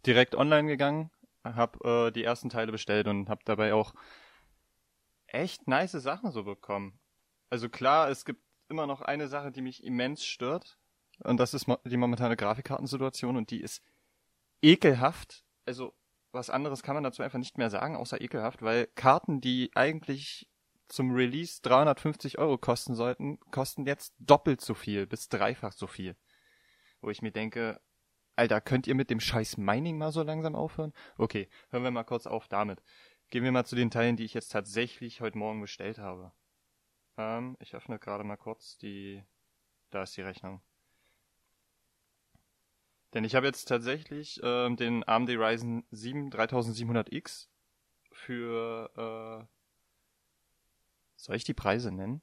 [0.06, 1.12] Direkt online gegangen,
[1.44, 3.94] hab äh, die ersten Teile bestellt und hab dabei auch
[5.28, 7.00] echt nice Sachen so bekommen.
[7.50, 10.78] Also klar, es gibt immer noch eine Sache, die mich immens stört.
[11.24, 13.84] Und das ist die momentane Grafikkartensituation und die ist
[14.62, 15.44] ekelhaft.
[15.66, 15.94] Also
[16.32, 20.50] was anderes kann man dazu einfach nicht mehr sagen, außer ekelhaft, weil Karten, die eigentlich
[20.92, 26.16] zum Release 350 Euro kosten sollten, kosten jetzt doppelt so viel, bis dreifach so viel.
[27.02, 27.82] Wo ich mir denke,
[28.36, 30.94] Alter, könnt ihr mit dem scheiß Mining mal so langsam aufhören?
[31.18, 32.82] Okay, hören wir mal kurz auf damit.
[33.30, 36.32] Gehen wir mal zu den Teilen, die ich jetzt tatsächlich heute Morgen bestellt habe.
[37.18, 39.24] Ähm, ich öffne gerade mal kurz die,
[39.90, 40.62] da ist die Rechnung.
[43.14, 47.48] Denn ich habe jetzt tatsächlich ähm, den AMD Ryzen 7 3700X
[48.12, 49.61] für, äh,
[51.24, 52.22] soll ich die Preise nennen?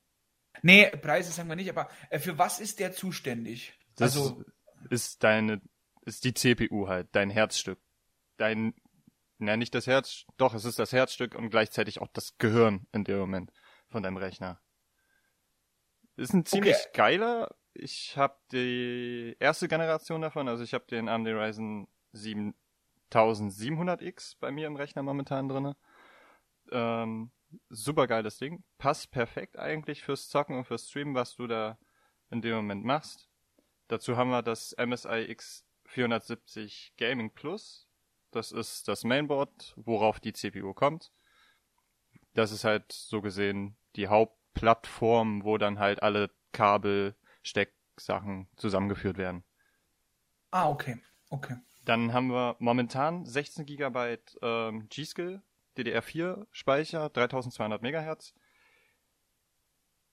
[0.63, 3.75] Nee, Preise sagen wir nicht, aber äh, für was ist der zuständig?
[3.97, 4.45] Das also
[4.91, 5.61] ist deine,
[6.05, 7.79] ist die CPU halt, dein Herzstück.
[8.37, 8.75] Dein,
[9.39, 13.05] na nicht das Herz, doch, es ist das Herzstück und gleichzeitig auch das Gehirn in
[13.05, 13.53] dem Moment
[13.89, 14.61] von deinem Rechner.
[16.17, 16.91] Ist ein ziemlich okay.
[16.95, 24.51] geiler ich habe die erste Generation davon, also ich habe den AMD Ryzen 7700X bei
[24.51, 25.77] mir im Rechner momentan drinne.
[26.71, 27.31] Ähm,
[27.69, 31.79] super geiles Ding, passt perfekt eigentlich fürs Zocken und fürs Streamen, was du da
[32.31, 33.29] in dem Moment machst.
[33.89, 35.35] Dazu haben wir das MSI
[35.87, 37.89] X470 Gaming Plus.
[38.31, 41.11] Das ist das Mainboard, worauf die CPU kommt.
[42.35, 49.45] Das ist halt so gesehen die Hauptplattform, wo dann halt alle Kabel, Stecksachen zusammengeführt werden.
[50.51, 51.01] Ah, okay.
[51.31, 51.57] Okay.
[51.85, 55.43] Dann haben wir momentan 16 GB ähm, G-Skill,
[55.79, 58.35] DDR4 Speicher, 3200 MHz.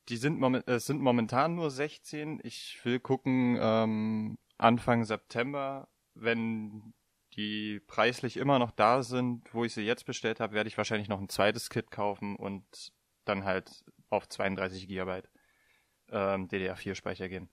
[0.09, 2.39] Die sind, moment, äh, sind momentan nur 16.
[2.43, 6.93] Ich will gucken, ähm, Anfang September, wenn
[7.36, 11.09] die preislich immer noch da sind, wo ich sie jetzt bestellt habe, werde ich wahrscheinlich
[11.09, 12.93] noch ein zweites Kit kaufen und
[13.26, 15.24] dann halt auf 32 GB
[16.11, 17.49] ähm, DDR4-Speicher gehen.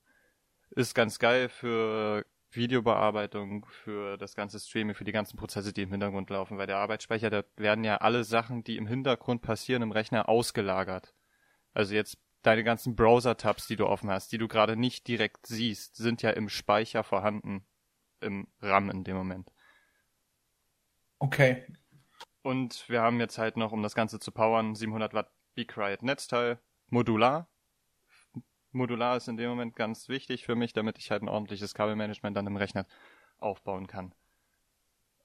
[0.71, 2.25] Ist ganz geil für
[2.57, 6.79] Videobearbeitung, für das ganze Streaming, für die ganzen Prozesse, die im Hintergrund laufen, weil der
[6.79, 11.15] Arbeitsspeicher, da werden ja alle Sachen, die im Hintergrund passieren im Rechner, ausgelagert.
[11.75, 15.97] Also jetzt deine ganzen Browser-Tabs, die du offen hast, die du gerade nicht direkt siehst,
[15.97, 17.65] sind ja im Speicher vorhanden,
[18.21, 19.53] im RAM in dem Moment.
[21.19, 21.67] Okay.
[22.43, 26.59] Und wir haben jetzt halt noch, um das Ganze zu powern, 700 Watt Quiet Netzteil,
[26.89, 27.49] modular,
[28.75, 32.37] modular ist in dem Moment ganz wichtig für mich, damit ich halt ein ordentliches Kabelmanagement
[32.37, 32.87] dann im Rechner
[33.39, 34.15] aufbauen kann.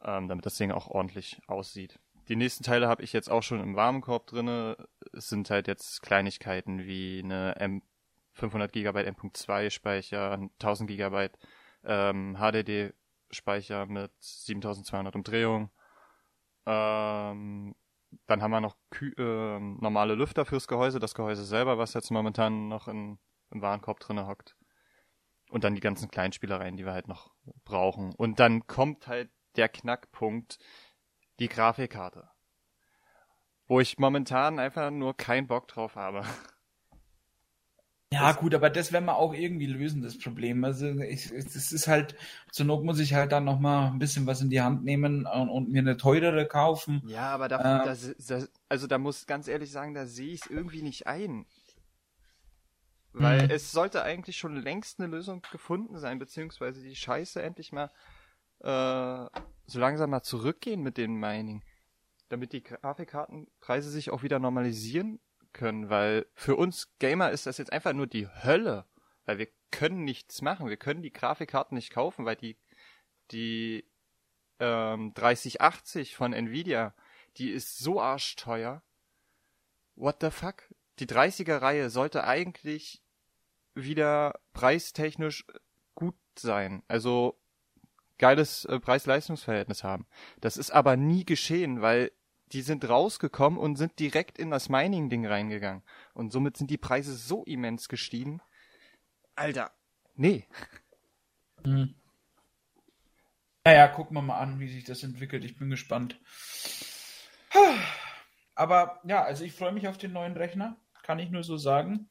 [0.01, 1.99] Ähm, damit das Ding auch ordentlich aussieht.
[2.27, 4.77] Die nächsten Teile habe ich jetzt auch schon im Warenkorb drinne.
[5.13, 7.81] Es sind halt jetzt Kleinigkeiten wie eine M
[8.33, 11.29] 500 GB M.2 Speicher, 1000 GB
[11.83, 12.93] ähm, HDD
[13.31, 15.69] Speicher mit 7200 Umdrehungen.
[16.65, 17.75] Ähm,
[18.27, 22.11] dann haben wir noch Kü äh, normale Lüfter fürs Gehäuse, das Gehäuse selber, was jetzt
[22.11, 23.19] momentan noch in
[23.51, 24.55] im Warenkorb drinne hockt.
[25.49, 27.31] Und dann die ganzen Kleinspielereien, die wir halt noch
[27.63, 28.13] brauchen.
[28.15, 30.59] Und dann kommt halt der Knackpunkt,
[31.39, 32.29] die Grafikkarte.
[33.67, 36.23] Wo ich momentan einfach nur keinen Bock drauf habe.
[38.13, 40.63] Ja, gut, aber das werden wir auch irgendwie lösen, das Problem.
[40.63, 42.15] Also, ich, es ist halt,
[42.51, 45.49] zur Not muss ich halt dann nochmal ein bisschen was in die Hand nehmen und,
[45.49, 47.01] und mir eine teurere kaufen.
[47.05, 50.45] Ja, aber da, äh, das, das, also da muss ganz ehrlich sagen, da sehe ich
[50.45, 51.45] es irgendwie nicht ein.
[53.19, 53.51] Weil mhm.
[53.51, 57.89] es sollte eigentlich schon längst eine Lösung gefunden sein, beziehungsweise die Scheiße endlich mal
[58.59, 61.63] äh, so langsam mal zurückgehen mit dem Mining.
[62.29, 65.19] Damit die Grafikkartenpreise sich auch wieder normalisieren
[65.53, 68.85] können, weil für uns Gamer ist das jetzt einfach nur die Hölle.
[69.25, 70.69] Weil wir können nichts machen.
[70.69, 72.57] Wir können die Grafikkarten nicht kaufen, weil die,
[73.31, 73.85] die
[74.59, 76.93] ähm, 3080 von Nvidia,
[77.37, 78.81] die ist so arschteuer.
[79.95, 80.63] What the fuck?
[80.99, 83.03] Die 30er Reihe sollte eigentlich
[83.83, 85.45] wieder preistechnisch
[85.95, 86.83] gut sein.
[86.87, 87.39] Also
[88.17, 90.07] geiles äh, Preis-Leistungs-Verhältnis haben.
[90.41, 92.11] Das ist aber nie geschehen, weil
[92.51, 95.83] die sind rausgekommen und sind direkt in das Mining-Ding reingegangen.
[96.13, 98.41] Und somit sind die Preise so immens gestiegen.
[99.35, 99.71] Alter,
[100.15, 100.47] nee.
[101.63, 101.93] Hm.
[103.65, 105.43] Naja, gucken wir mal an, wie sich das entwickelt.
[105.43, 106.19] Ich bin gespannt.
[108.55, 112.09] Aber ja, also ich freue mich auf den neuen Rechner, kann ich nur so sagen.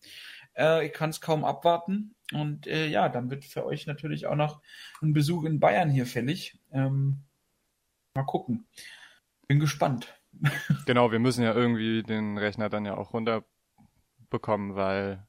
[0.56, 2.14] Äh, ich kann es kaum abwarten.
[2.32, 4.60] Und äh, ja, dann wird für euch natürlich auch noch
[5.00, 6.58] ein Besuch in Bayern hier fällig.
[6.72, 7.24] Ähm,
[8.14, 8.66] mal gucken.
[9.46, 10.12] Bin gespannt.
[10.84, 15.26] Genau, wir müssen ja irgendwie den Rechner dann ja auch runterbekommen, weil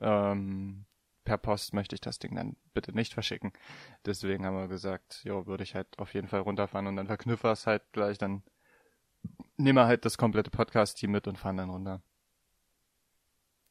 [0.00, 0.84] ähm,
[1.24, 3.52] per Post möchte ich das Ding dann bitte nicht verschicken.
[4.06, 7.48] Deswegen haben wir gesagt, jo, würde ich halt auf jeden Fall runterfahren und dann verknüpfen
[7.48, 8.42] wir es halt gleich, dann
[9.56, 12.02] nehmen wir halt das komplette Podcast-Team mit und fahren dann runter.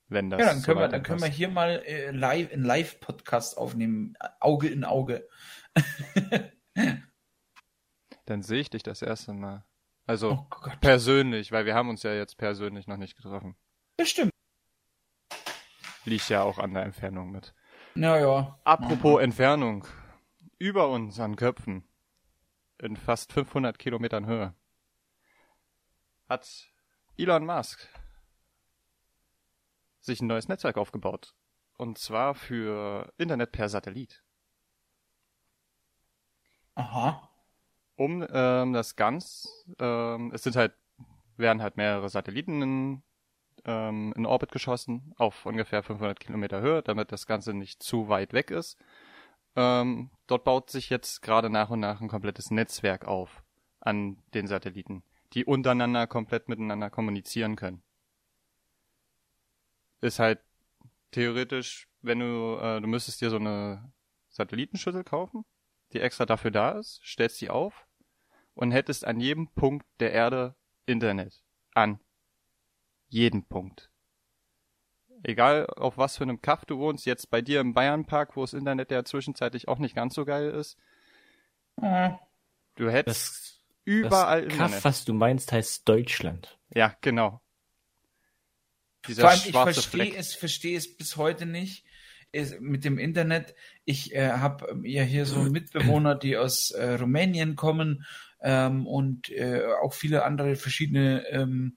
[0.10, 2.54] Wenn das Ja, dann so können, wir, weiter dann können wir hier mal äh, live,
[2.54, 4.16] einen Live-Podcast aufnehmen.
[4.40, 5.28] Auge in Auge.
[8.28, 9.64] Dann sehe ich dich das erste Mal.
[10.06, 13.56] Also Oh persönlich, weil wir haben uns ja jetzt persönlich noch nicht getroffen.
[13.96, 14.32] Bestimmt.
[16.06, 17.54] Liegt ja auch an der Entfernung mit.
[17.96, 18.60] Naja.
[18.64, 19.86] Apropos Entfernung.
[20.60, 21.88] Über uns an Köpfen,
[22.80, 24.56] in fast 500 Kilometern Höhe,
[26.28, 26.48] hat
[27.18, 27.88] Elon Musk
[30.08, 31.36] sich ein neues Netzwerk aufgebaut.
[31.78, 34.24] Und zwar für Internet per Satellit.
[36.74, 37.30] Aha.
[37.96, 40.74] Um ähm, das ganz, ähm, es sind halt,
[41.36, 43.04] werden halt mehrere Satelliten in,
[43.66, 48.34] ähm, in Orbit geschossen, auf ungefähr 500 Kilometer Höhe, damit das Ganze nicht zu weit
[48.34, 48.78] weg ist.
[49.56, 53.44] Ähm, dort baut sich jetzt gerade nach und nach ein komplettes Netzwerk auf
[53.80, 55.04] an den Satelliten,
[55.34, 57.82] die untereinander komplett miteinander kommunizieren können.
[60.02, 60.40] Ist halt
[61.12, 63.92] theoretisch, wenn du, äh, du müsstest dir so eine
[64.30, 65.46] Satellitenschüssel kaufen,
[65.94, 67.88] die extra dafür da ist, stellst die auf
[68.54, 71.42] und hättest an jedem Punkt der Erde Internet.
[71.74, 72.00] An
[73.10, 73.90] jeden Punkt.
[75.24, 78.54] Egal auf was für einem Kaff du wohnst, jetzt bei dir im Bayernpark, wo das
[78.54, 80.78] Internet ja zwischenzeitlich auch nicht ganz so geil ist,
[81.82, 82.12] Äh,
[82.76, 84.72] du hättest Das, überall das Internet.
[84.74, 86.58] Kaff, was du meinst, heißt Deutschland.
[86.74, 87.42] Ja, genau.
[89.08, 91.86] Dieser Vor allem, ich verstehe es, verstehe es bis heute nicht
[92.32, 93.56] ist, mit dem Internet.
[93.86, 98.06] Ich äh, habe ja hier so Mitbewohner, die aus äh, Rumänien kommen
[98.42, 101.76] ähm, und äh, auch viele andere verschiedene ähm,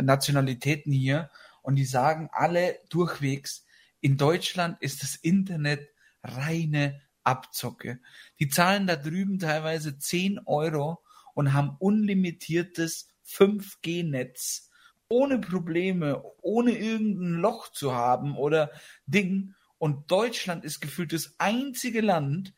[0.00, 1.30] Nationalitäten hier.
[1.62, 3.64] Und die sagen alle durchwegs,
[4.00, 5.88] in Deutschland ist das Internet
[6.22, 8.00] reine Abzocke.
[8.40, 14.70] Die zahlen da drüben teilweise 10 Euro und haben unlimitiertes 5G-Netz
[15.12, 18.72] ohne Probleme, ohne irgendein Loch zu haben oder
[19.04, 19.54] Ding.
[19.76, 22.54] Und Deutschland ist gefühlt das einzige Land,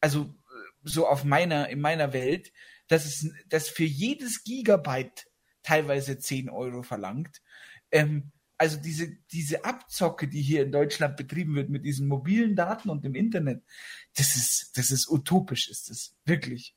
[0.00, 0.28] also äh,
[0.84, 2.52] so auf meiner, in meiner Welt,
[2.86, 5.26] dass es, das für jedes Gigabyte
[5.64, 7.42] teilweise 10 Euro verlangt.
[7.90, 12.88] Ähm, also diese, diese Abzocke, die hier in Deutschland betrieben wird mit diesen mobilen Daten
[12.88, 13.64] und dem Internet,
[14.14, 16.14] das ist, das ist utopisch, ist das.
[16.24, 16.76] Wirklich.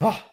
[0.00, 0.31] Boah.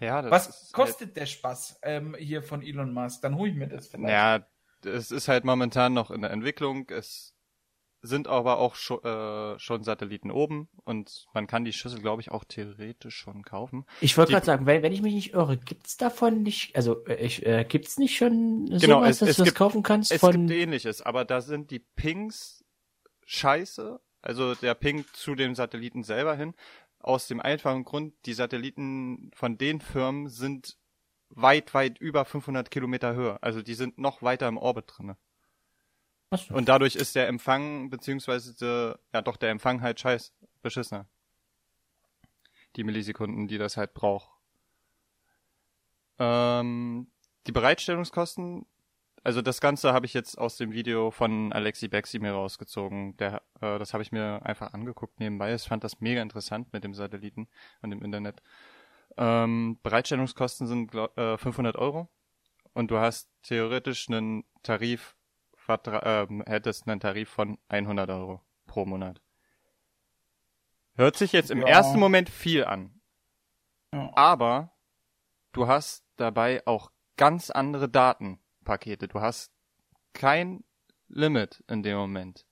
[0.00, 3.22] Ja, das Was ist halt- kostet der Spaß ähm, hier von Elon Musk?
[3.22, 4.10] Dann hole ich mir das vielleicht.
[4.10, 4.46] Ja,
[4.84, 6.88] es ist halt momentan noch in der Entwicklung.
[6.90, 7.32] Es
[8.02, 12.30] sind aber auch scho äh, schon Satelliten oben und man kann die Schüssel, glaube ich,
[12.30, 13.84] auch theoretisch schon kaufen.
[14.00, 17.14] Ich wollte gerade sagen, wenn, wenn ich mich nicht irre, gibt's davon nicht, also äh,
[17.14, 20.12] ich, äh, gibt's nicht schon Genau, sowas, es- dass es du das gibt- kaufen kannst
[20.12, 22.64] Es von gibt ähnliches, aber da sind die Pings
[23.24, 26.54] scheiße, also der Ping zu dem Satelliten selber hin.
[27.06, 30.76] Aus dem einfachen Grund, die Satelliten von den Firmen sind
[31.30, 33.40] weit, weit über 500 Kilometer Höhe.
[33.42, 35.16] Also die sind noch weiter im Orbit drinne.
[36.50, 41.06] Und dadurch ist der Empfang, beziehungsweise, der, ja doch, der Empfang halt scheiß, beschissener.
[42.74, 44.28] Die Millisekunden, die das halt braucht.
[46.18, 47.06] Ähm,
[47.46, 48.66] die Bereitstellungskosten,
[49.26, 53.16] also das Ganze habe ich jetzt aus dem Video von Alexi Bexi mir rausgezogen.
[53.16, 55.52] Der, äh, das habe ich mir einfach angeguckt nebenbei.
[55.52, 57.48] Ich fand das mega interessant mit dem Satelliten
[57.82, 58.40] und dem Internet.
[59.16, 62.08] Ähm, Bereitstellungskosten sind glaub, äh, 500 Euro
[62.72, 65.16] und du hast theoretisch einen Tarif,
[65.68, 69.20] ähm, hättest einen Tarif von 100 Euro pro Monat.
[70.94, 71.66] Hört sich jetzt im Ja.
[71.66, 73.00] ersten Moment viel an,
[73.92, 74.08] Ja.
[74.14, 74.70] aber
[75.50, 77.88] du hast dabei auch ganz andere
[78.66, 79.08] Datenpakete.
[79.08, 79.52] Du hast
[80.12, 80.64] kein
[81.08, 82.46] Limit in dem Moment.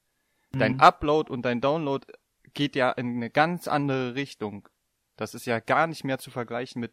[0.53, 0.81] Dein Mhm.
[0.81, 2.07] Upload und dein Download
[2.55, 4.69] geht ja in eine ganz andere Richtung.
[5.17, 6.93] Das ist ja gar nicht mehr zu vergleichen mit,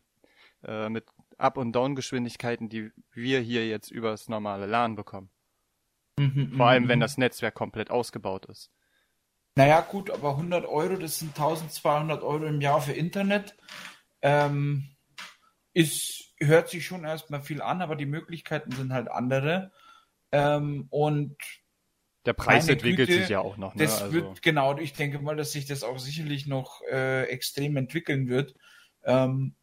[0.63, 1.05] äh, mit
[1.37, 5.29] Up- und Down-Geschwindigkeiten, die wir hier jetzt übers normale LAN bekommen.
[6.17, 7.03] Mhm, Vor allem, mhm, wenn mhm.
[7.03, 8.71] das Netzwerk komplett ausgebaut ist.
[9.55, 13.55] Naja, gut, aber 100 Euro, das sind 1200 Euro im Jahr für Internet.
[14.21, 14.95] Ähm,
[15.73, 19.71] ist, hört sich schon erstmal viel an, aber die Möglichkeiten sind halt andere.
[20.31, 21.37] Ähm, und
[22.25, 23.75] Der Preis entwickelt Güte, sich ja auch noch.
[23.75, 23.83] Ne?
[23.83, 27.77] das Also, wird, genau, ich denke mal, dass sich das auch sicherlich noch äh, extrem
[27.77, 28.55] entwickeln wird.
[29.03, 29.55] Ähm,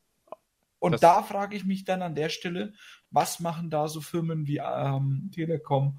[0.78, 2.72] und Das- da frage ich mich dann an der Stelle,
[3.10, 5.98] was machen da so Firmen wie ähm, Telekom,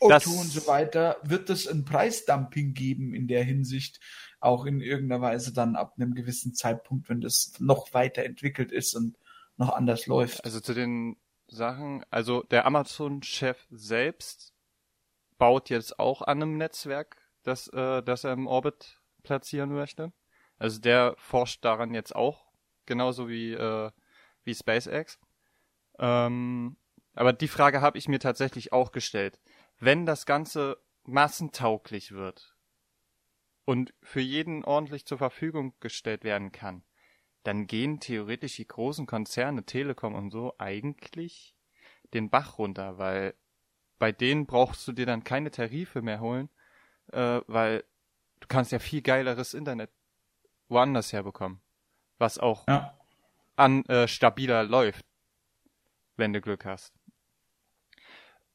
[0.00, 1.16] O2 Das- und so weiter?
[1.22, 4.00] Wird es ein Preisdumping geben in der Hinsicht,
[4.40, 8.94] auch in irgendeiner Weise dann ab einem gewissen Zeitpunkt, wenn das noch weiter entwickelt ist
[8.94, 9.16] und
[9.58, 10.44] noch anders läuft?
[10.44, 11.16] also zu den
[11.48, 14.54] Sachen, also der Amazon-Chef selbst,
[15.38, 20.12] baut jetzt auch an einem Netzwerk, das, äh, das er im Orbit platzieren möchte.
[20.58, 22.46] Also der forscht daran jetzt auch,
[22.86, 23.90] genauso wie, äh,
[24.44, 25.18] wie SpaceX.
[25.98, 26.76] Ähm,
[27.14, 29.40] aber die Frage habe ich mir tatsächlich auch gestellt.
[29.78, 32.56] Wenn das Ganze massentauglich wird
[33.64, 36.82] und für jeden ordentlich zur Verfügung gestellt werden kann,
[37.44, 41.54] dann gehen theoretisch die großen Konzerne, Telekom und so, eigentlich
[42.14, 43.34] den Bach runter, weil
[43.98, 46.48] bei denen brauchst du dir dann keine Tarife mehr holen,
[47.12, 47.84] äh, weil
[48.40, 49.90] du kannst ja viel geileres Internet
[50.68, 51.60] woanders herbekommen,
[52.18, 52.98] was auch Ja.
[53.56, 55.04] an äh, stabiler läuft,
[56.16, 56.92] wenn du Glück hast.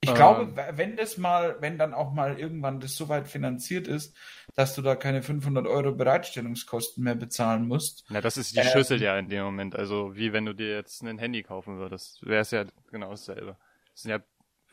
[0.03, 0.15] Ich Ähm.
[0.15, 4.15] glaube, w- wenn das mal, wenn dann auch mal irgendwann das so weit finanziert ist,
[4.53, 8.05] dass du da keine 500 Euro Bereitstellungskosten mehr bezahlen musst.
[8.09, 8.69] Na, das ist die Ähm.
[8.71, 9.75] Schüssel ja in dem Moment.
[9.75, 13.57] Also wie wenn du dir jetzt ein Handy kaufen würdest, wäre es ja genau dasselbe.
[13.91, 14.19] Das sind ja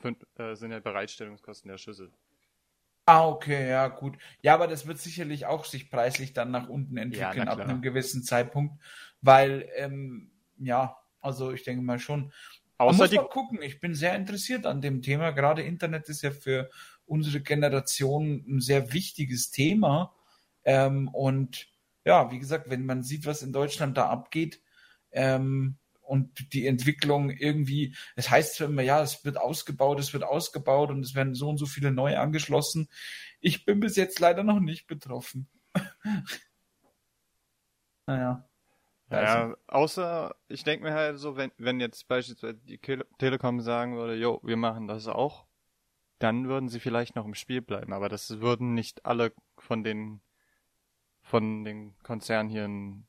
[0.01, 2.11] fünf, äh, sind ja Bereitstellungskosten der Schüssel.
[3.07, 4.19] Ah, okay, ja, gut.
[4.43, 7.83] Ja, aber das wird sicherlich auch sich preislich dann nach unten entwickeln na ab einem
[7.83, 8.81] gewissen Zeitpunkt,
[9.21, 12.33] weil, ähm, ja, also ich denke mal schon.
[12.81, 15.33] Außer muss die, mal gucken, ich bin sehr interessiert an dem Thema.
[15.33, 16.71] Gerade Internet ist ja für
[17.05, 20.15] unsere Generation ein sehr wichtiges Thema.
[20.65, 21.69] Ähm, und
[22.07, 24.63] ja, wie gesagt, wenn man sieht, was in Deutschland da abgeht,
[25.13, 30.25] ähm, und die Entwicklung irgendwie, es heißt zwar immer, ja, es wird ausgebaut, es wird
[30.25, 32.89] ausgebaut und es werden so und so viele neu angeschlossen.
[33.41, 35.49] Ich bin bis jetzt leider noch nicht betroffen.
[38.07, 38.50] naja.
[39.11, 42.79] Ja, außer ich denke mir halt so, wenn, wenn jetzt beispielsweise die
[43.19, 45.47] Telekom sagen würde, jo, wir machen das auch,
[46.19, 47.93] dann würden sie vielleicht noch im Spiel bleiben.
[47.93, 50.21] Aber das würden nicht alle von den
[51.23, 53.07] von den Konzernen hier in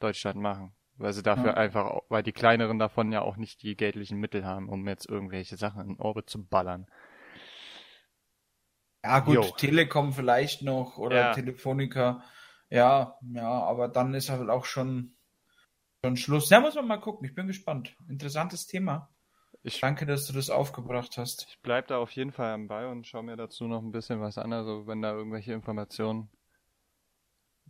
[0.00, 0.72] Deutschland machen.
[0.96, 1.54] Weil sie dafür Ja.
[1.54, 5.56] einfach, weil die kleineren davon ja auch nicht die geldlichen Mittel haben, um jetzt irgendwelche
[5.56, 6.86] Sachen in Orbit zu ballern.
[9.04, 9.42] Ja, gut, Jo.
[9.42, 11.32] Telekom vielleicht noch oder Ja.
[11.32, 12.22] Telefonica.
[12.70, 15.16] Ja, ja, aber dann ist halt auch schon,
[16.04, 16.50] schon Schluss.
[16.50, 17.26] Ja, muss man mal gucken.
[17.26, 17.96] Ich bin gespannt.
[18.08, 19.08] Interessantes Thema.
[19.62, 21.48] Ich, Danke, dass du das aufgebracht hast.
[21.48, 24.20] ich bleib da auf jeden Fall am Ball und schau mir dazu noch ein bisschen
[24.20, 24.52] was an.
[24.52, 26.30] Also wenn da irgendwelche Informationen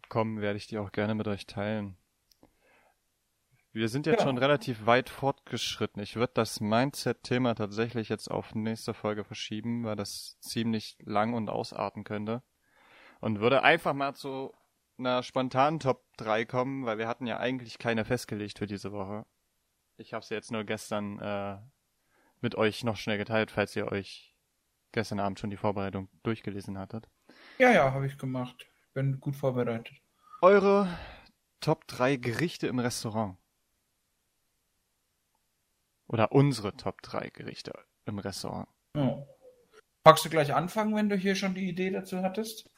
[0.09, 1.97] kommen, werde ich die auch gerne mit euch teilen.
[3.73, 4.27] Wir sind jetzt Ja.
[4.27, 6.03] schon relativ weit fortgeschritten.
[6.03, 11.49] Ich würde das Mindset-Thema tatsächlich jetzt auf nächste Folge verschieben, weil das ziemlich lang und
[11.49, 12.43] ausarten könnte.
[13.21, 14.53] Und würde einfach mal zu
[14.99, 19.25] einer spontanen Top 3 kommen, weil wir hatten ja eigentlich keine festgelegt für diese Woche.
[19.97, 21.59] Ich habe sie jetzt nur gestern äh,
[22.41, 24.35] mit euch noch schnell geteilt, falls ihr euch
[24.93, 27.09] gestern Abend schon die Vorbereitung durchgelesen hattet.
[27.59, 28.67] Ja, ja, habe ich gemacht.
[28.95, 29.97] Bin gut vorbereitet.
[30.41, 30.89] Eure
[31.61, 33.37] Top 3 Gerichte im Restaurant.
[36.07, 37.73] Oder unsere Top 3 Gerichte
[38.07, 38.69] im Restaurant.
[38.97, 39.27] Ja.
[40.05, 42.71] Magst du gleich anfangen, wenn du hier schon die Idee dazu hattest?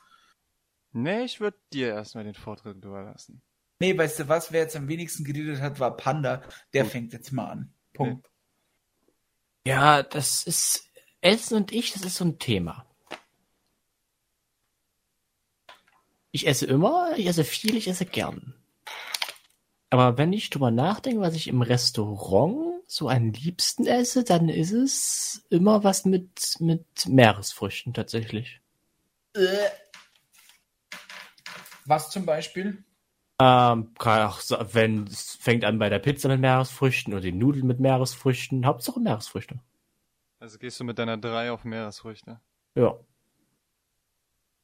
[0.93, 3.43] Nee, ich würde dir erstmal den Vortritt überlassen.
[3.79, 4.53] Nee, weißt du was?
[4.53, 6.43] Wer jetzt am wenigsten geredet hat, war Panda.
[6.75, 6.93] Der Gut.
[6.93, 7.73] fängt jetzt mal an.
[7.95, 8.29] Punkt.
[9.67, 12.87] Ja, das ist Essen und ich, das ist so ein Thema.
[16.33, 18.55] Ich esse immer, ich esse viel, ich esse gern.
[19.91, 24.73] Aber wenn ich drüber nachdenke, was ich im Restaurant so am liebsten esse, dann ist
[24.73, 28.61] es immer was mit, mit Meeresfrüchten tatsächlich.
[31.91, 32.85] Was zum Beispiel?
[33.41, 34.41] Ähm, kann auch
[34.73, 39.01] wenn es fängt an bei der Pizza mit Meeresfrüchten oder den Nudeln mit Meeresfrüchten, Hauptsache
[39.01, 39.59] Meeresfrüchte.
[40.39, 42.41] Also gehst du mit deiner 3 auf Meeresfrüchte.
[42.77, 42.95] Ja.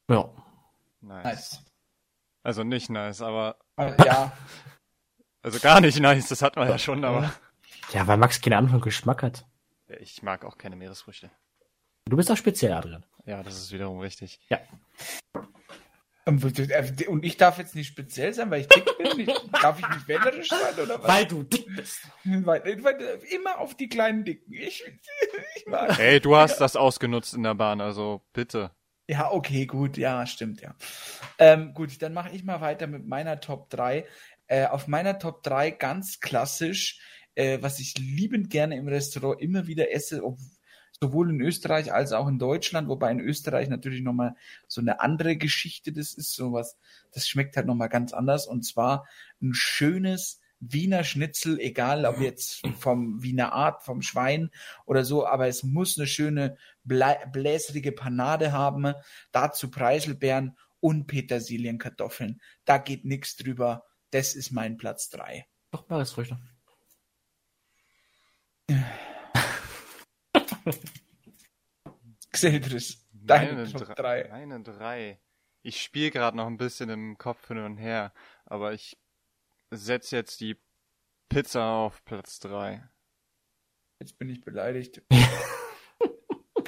[0.09, 0.29] Ja.
[1.01, 1.23] Nice.
[1.25, 1.65] Nice.
[2.43, 4.31] Also nicht nice, aber Äh, Ja,
[5.41, 7.33] also gar nicht nice, das hat man ja schon, aber
[7.91, 9.45] Ja, weil Max keine Ahnung von Geschmack hat.
[9.99, 11.29] ich mag auch keine Meeresfrüchte.
[12.05, 13.05] Du bist auch speziell, Adrian.
[13.25, 14.39] Ja, das ist wiederum richtig.
[15.33, 15.56] und
[16.27, 19.21] und ich darf jetzt nicht speziell sein, weil ich dick bin.
[19.21, 21.07] Ich, darf ich nicht wählerisch sein oder was?
[21.07, 22.01] Weil du dick bist.
[22.25, 24.51] Weil, weil, immer auf die kleinen Dicken.
[24.53, 24.83] Ich,
[25.55, 25.97] ich mag.
[25.97, 28.71] Ey, du hast das ausgenutzt in der Bahn, also bitte.
[29.09, 30.75] Ja, okay, gut, ja, stimmt, ja.
[31.39, 34.05] Ähm, gut, dann mache ich mal weiter mit meiner Top 3.
[34.47, 36.99] Äh, auf meiner Top 3 ganz klassisch,
[37.35, 40.37] äh, was ich liebend gerne im Restaurant immer wieder esse, ob,
[41.01, 44.35] sowohl in Österreich als auch in Deutschland, wobei in Österreich natürlich nochmal
[44.67, 46.77] so eine andere Geschichte das ist, sowas,
[47.11, 49.07] das schmeckt halt nochmal ganz anders und zwar
[49.41, 54.49] ein schönes Wiener Schnitzel, egal ob jetzt vom Wiener Art, vom Schwein
[54.85, 58.93] oder so, aber es muss eine schöne blä bläsrige Panade haben,
[59.31, 62.41] dazu Preiselbeeren und Petersilienkartoffeln.
[62.65, 63.85] Da geht nichts drüber.
[64.09, 65.45] Das ist mein Platz 3.
[65.71, 66.39] Doch, Meeresfrüchte.
[72.31, 74.23] Xeldris, deine Meine Top drei.
[74.23, 74.29] 3.
[74.29, 75.19] Meine drei.
[75.61, 78.13] Ich spiele gerade noch ein bisschen im Kopf hin und her,
[78.45, 78.97] aber ich
[79.71, 80.57] setze jetzt die
[81.29, 82.87] Pizza auf Platz drei.
[83.99, 85.01] Jetzt bin ich beleidigt.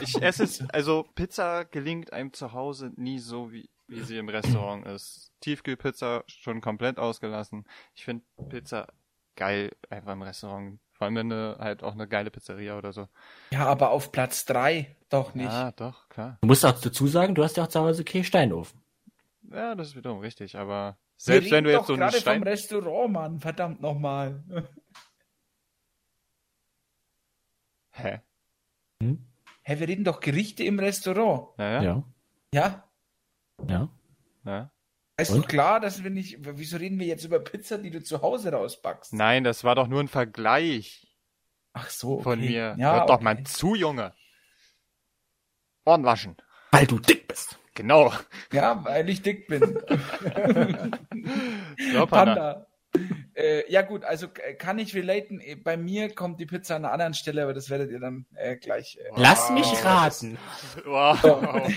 [0.01, 4.29] Ich esse es, also Pizza gelingt einem zu Hause nie so, wie, wie sie im
[4.29, 5.31] Restaurant ist.
[5.41, 7.65] Tiefkühlpizza schon komplett ausgelassen.
[7.95, 8.87] Ich finde Pizza
[9.35, 10.79] geil einfach im Restaurant.
[10.99, 13.07] Vor allem wenn du halt auch eine geile Pizzeria oder so.
[13.51, 15.45] Ja, aber auf Platz 3 doch nicht.
[15.45, 16.37] Ja, doch, klar.
[16.41, 18.81] Du musst auch dazu sagen, du hast ja auch zu Hause okay Steinofen.
[19.49, 22.43] Ja, das ist wiederum richtig, aber selbst wenn du jetzt so einen gerade vom Stein...
[22.43, 24.43] Restaurant, Mann, verdammt nochmal.
[27.91, 28.19] Hä?
[29.01, 29.25] Hm?
[29.63, 31.57] Hä, wir reden doch Gerichte im Restaurant.
[31.57, 32.03] Naja, ja.
[32.53, 32.83] Ja.
[33.69, 33.69] Ja?
[33.69, 33.89] Ja.
[34.43, 34.71] ja.
[35.19, 35.43] Ist Und?
[35.43, 36.37] doch klar, dass wir nicht.
[36.39, 39.13] Wieso reden wir jetzt über Pizza, die du zu Hause rausbackst?
[39.13, 41.07] Nein, das war doch nur ein Vergleich
[41.73, 42.15] Ach so.
[42.15, 42.23] Okay.
[42.23, 42.75] von mir.
[42.77, 43.23] Ja, Hört doch okay.
[43.23, 44.13] mal zu, Junge.
[45.85, 46.37] Ohren waschen.
[46.71, 47.57] Weil du dick bist.
[47.73, 48.13] Genau.
[48.51, 49.79] Ja, weil ich dick bin.
[51.93, 52.07] So, Panda.
[52.07, 52.67] Panda.
[53.33, 55.39] Äh, ja gut, also kann ich relaten.
[55.39, 58.25] Äh, Bei mir kommt die Pizza an einer anderen Stelle, aber das werdet ihr dann
[58.35, 58.97] äh, gleich.
[58.97, 59.09] Äh.
[59.15, 60.37] Lass mich raten.
[60.85, 61.21] Wow.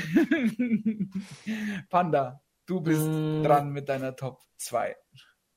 [1.91, 3.43] Panda, du bist Mm.
[3.43, 4.97] dran mit deiner Top 2.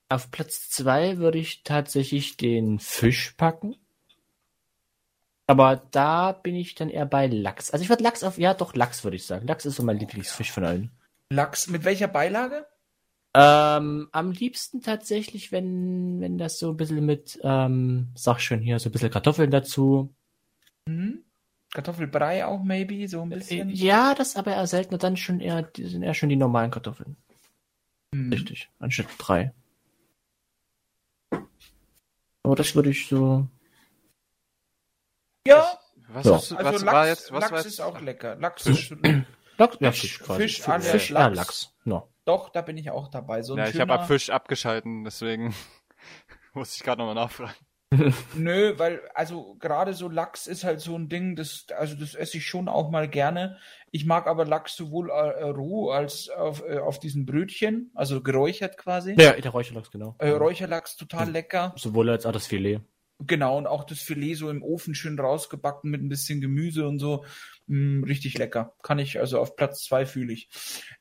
[0.09, 3.75] Auf Platz zwei würde ich tatsächlich den Fisch packen.
[5.47, 7.71] Aber da bin ich dann eher bei Lachs.
[7.71, 9.47] Also ich würde Lachs auf, ja doch, Lachs würde ich sagen.
[9.47, 10.91] Lachs ist so mein Lieblingsfisch von allen.
[11.31, 12.65] Lachs, mit welcher Beilage?
[13.35, 18.79] Ähm, am liebsten tatsächlich, wenn, wenn das so ein bisschen mit, ähm, sag schon hier,
[18.79, 20.15] so ein bisschen Kartoffeln dazu.
[20.87, 21.24] Hm?
[21.75, 23.69] Kartoffelbrei auch, maybe, so ein bisschen.
[23.69, 27.15] Ja, das aber eher seltener, dann schon eher, sind eher schon die normalen Kartoffeln.
[28.13, 28.31] Hm.
[28.33, 29.53] Richtig, anstatt drei.
[32.43, 33.47] Aber das würde ich so.
[35.47, 36.35] Ja, Was, Ja.
[36.35, 37.31] hast du- also was Lachs, war jetzt?
[37.31, 37.67] Was Lachs war jetzt?
[37.67, 38.35] ist auch lecker.
[38.35, 38.91] Lachs Fisch.
[38.91, 38.97] ist
[39.57, 40.41] Lachs, ja, Fisch- Fisch quasi.
[40.43, 41.35] Fisch, Fisch, Fisch ja, Lachs.
[41.35, 41.73] Lachs.
[41.83, 42.09] No.
[42.25, 43.41] doch, da bin ich auch dabei.
[43.41, 45.53] So ein Ja, ich schöner, habe ab Fisch abgeschalten, deswegen
[46.53, 47.53] musste ich gerade nochmal nachfragen.
[48.35, 52.37] Nö, weil, also gerade so Lachs ist halt so ein Ding, das, also das esse
[52.37, 53.57] ich schon auch mal gerne.
[53.91, 58.77] Ich mag aber Lachs sowohl äh, roh als auf, äh, auf diesen Brötchen, also geräuchert
[58.77, 59.15] quasi.
[59.17, 60.15] Ja, der Räucherlachs, genau.
[60.19, 61.73] Äh, Räucherlachs total lecker.
[61.77, 62.81] Sowohl als auch das Filet.
[63.19, 66.99] Genau, und auch das Filet so im Ofen schön rausgebacken mit ein bisschen Gemüse und
[66.99, 67.23] so.
[67.67, 68.75] Mm, richtig lecker.
[68.83, 70.49] Kann ich, also auf Platz zwei fühle ich.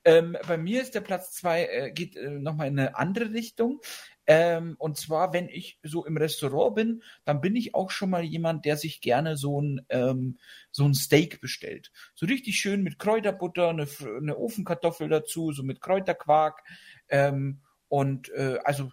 [0.05, 3.80] Ähm, bei mir ist der Platz zwei äh, geht äh, nochmal in eine andere Richtung.
[4.26, 8.22] Ähm, und zwar, wenn ich so im Restaurant bin, dann bin ich auch schon mal
[8.22, 10.38] jemand, der sich gerne so ein, ähm,
[10.70, 11.92] so ein Steak bestellt.
[12.14, 16.62] So richtig schön mit Kräuterbutter, eine, eine Ofenkartoffel dazu, so mit Kräuterquark.
[17.08, 18.90] Ähm, und äh, also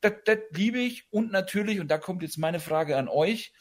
[0.00, 1.06] das, das liebe ich.
[1.10, 3.52] Und natürlich, und da kommt jetzt meine Frage an euch,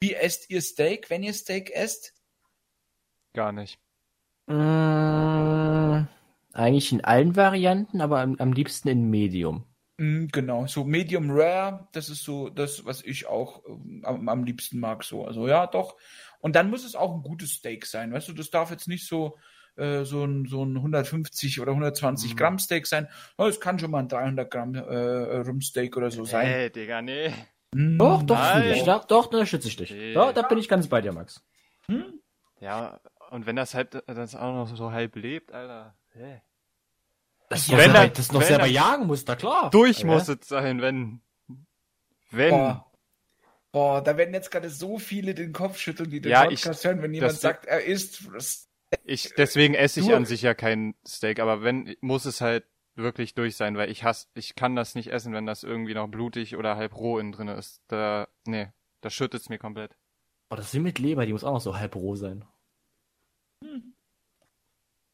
[0.00, 2.14] wie esst ihr Steak, wenn ihr Steak esst?
[3.32, 3.78] Gar nicht.
[4.46, 6.06] Mm,
[6.52, 9.64] eigentlich in allen Varianten, aber am, am liebsten in Medium.
[9.98, 14.44] Mm, genau, so Medium Rare, das ist so das, was ich auch ähm, am, am
[14.44, 15.02] liebsten mag.
[15.04, 15.96] So, also ja, doch.
[16.40, 19.06] Und dann muss es auch ein gutes Steak sein, weißt du, das darf jetzt nicht
[19.06, 19.38] so
[19.76, 22.36] äh, so ein so ein 150 oder 120 Mhm.
[22.36, 23.08] Gramm Steak sein.
[23.38, 26.46] Ja, Es kann schon mal ein 300 Gramm äh, Rumsteak oder so sein.
[26.46, 27.30] Hey, Digga, nee.
[27.74, 28.72] Mm, Doch, doch, Nein.
[28.72, 28.84] ich.
[28.84, 29.90] Doch, doch, da schütze ich dich.
[29.90, 30.12] Nee.
[30.12, 31.42] Ja, da bin ich ganz bei dir, Max.
[31.88, 32.20] hm?
[32.60, 35.94] Ja, und wenn das halt das auch noch so halb lebt, Alter.
[36.14, 36.40] Hä?
[37.48, 39.70] Das wenn selber, er- das noch wenn selber er- jagen muss, da klar.
[39.70, 40.06] Durch Ja.
[40.06, 41.20] muss es sein, wenn.
[42.30, 42.50] Wenn.
[42.50, 42.90] Boah.
[43.72, 47.02] Boah, da werden jetzt gerade so viele den Kopf schütteln, die den Ja, Podcast hören,
[47.02, 48.22] wenn jemand sagt, er isst.
[49.04, 52.64] Ich, deswegen esse ich Du- an sich ja kein Steak, aber wenn, muss es halt
[52.94, 56.08] wirklich durch sein, weil ich hasse, ich kann das nicht essen, wenn das irgendwie noch
[56.08, 57.82] blutig oder halb roh innen drin ist.
[57.88, 58.68] Da, nee,
[59.02, 59.94] da schüttet es mir komplett.
[60.50, 62.44] Oh, das ist wie mit Leber, die muss auch noch so halb roh sein.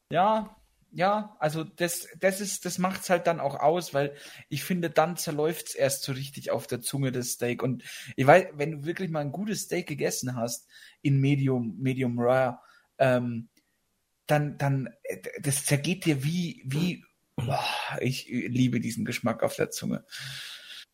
[0.09, 0.55] ja,
[0.93, 4.15] ja, also das, das ist, das macht's halt dann auch aus, weil
[4.49, 7.63] ich finde, dann zerläuft's erst so richtig auf der Zunge das Steak.
[7.63, 7.83] Und
[8.15, 10.67] ich weiß, wenn du wirklich mal ein gutes Steak gegessen hast
[11.01, 12.59] in Medium, Medium Rare,
[12.99, 13.49] ähm,
[14.27, 17.03] dann, dann, äh, das zergeht dir wie, wie,
[17.35, 17.65] boah,
[17.99, 20.05] ich liebe diesen Geschmack auf der Zunge.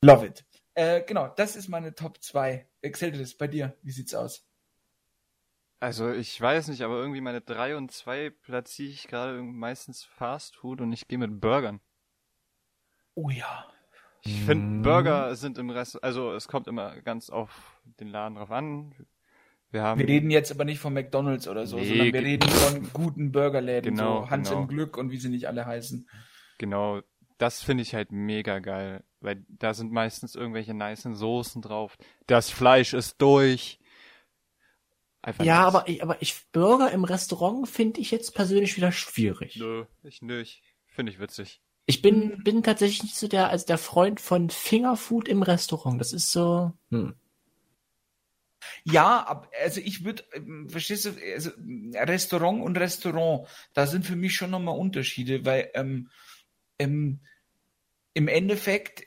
[0.02, 0.46] Love it.
[0.76, 2.66] Äh, genau, das ist meine Top 2.
[2.82, 4.49] Exceltis, bei dir, wie sieht's aus?
[5.80, 10.58] Also ich weiß nicht, aber irgendwie meine drei und zwei platziere ich gerade meistens Fast
[10.58, 11.80] Food und ich gehe mit Burgern.
[13.16, 13.66] Oh ja.
[14.22, 14.46] Ich Mm.
[14.46, 18.94] finde Burger sind im Rest, also es kommt immer ganz auf den Laden drauf an.
[19.72, 22.50] Wir haben Wir reden jetzt aber nicht von McDonalds oder so, Nee, sondern wir reden
[22.50, 24.62] von guten Burgerläden, Genau, so Hans genau.
[24.64, 26.10] im Glück und wie sie nicht alle heißen.
[26.58, 27.02] Genau,
[27.38, 31.98] das finde ich halt mega geil, weil da sind meistens irgendwelche nicen Soßen drauf.
[32.28, 33.80] Das Fleisch ist durch.
[35.22, 39.58] Einfach Ja, aber ich, aber ich Burger im Restaurant finde ich jetzt persönlich wieder schwierig.
[39.58, 40.64] Nö, ich nicht.
[40.88, 41.62] Finde ich witzig.
[41.86, 46.00] Ich bin, bin tatsächlich nicht so der, als der Freund von Fingerfood im Restaurant.
[46.00, 47.16] Das ist so, hm.
[48.84, 50.24] Ja, also ich würde,
[50.68, 51.52] verstehst du, also
[51.96, 56.10] Restaurant und Restaurant, da sind für mich schon nochmal Unterschiede, weil ähm,
[56.78, 57.20] ähm,
[58.14, 59.04] im Endeffekt,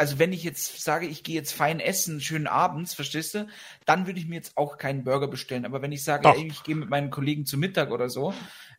[0.00, 3.46] also wenn ich jetzt sage, ich gehe jetzt fein essen, schön abends, verstehst du,
[3.84, 5.66] dann würde ich mir jetzt auch keinen Burger bestellen.
[5.66, 8.32] Aber wenn ich sage, ey, ich gehe mit meinen Kollegen zu Mittag oder so,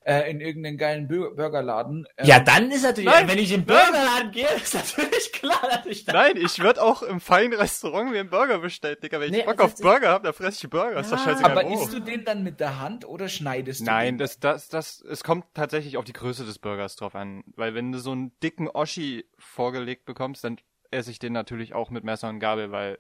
[0.04, 2.08] äh, in irgendeinen geilen Bur Burgerladen.
[2.18, 5.62] ähm, Ja, dann ist natürlich, Nein, wenn ich in den Burgerladen gehe, ist natürlich klar,
[5.70, 6.14] dass ich da.
[6.14, 9.20] Nein, ich würde auch im feinen Restaurant mir einen Burger bestellen, Digga.
[9.20, 11.00] Wenn ich Nee, Bock das auf ist- Burger habe, dann fresse ich Burger.
[11.02, 11.52] ist doch Ja, scheißegal.
[11.52, 14.18] aber isst du den dann mit der Hand oder schneidest du Nein, den?
[14.18, 17.44] das, das, das, es kommt tatsächlich auf die Größe des Burgers drauf an.
[17.56, 20.58] Weil wenn du so einen dicken Oschi vorgelegt bekommst, dann
[20.92, 23.00] esse ich den natürlich auch mit Messer und Gabel, weil,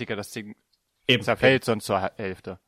[0.00, 0.56] Digga, das Ding
[1.08, 1.22] Eben.
[1.22, 2.60] zerfällt sonst zur Hälfte.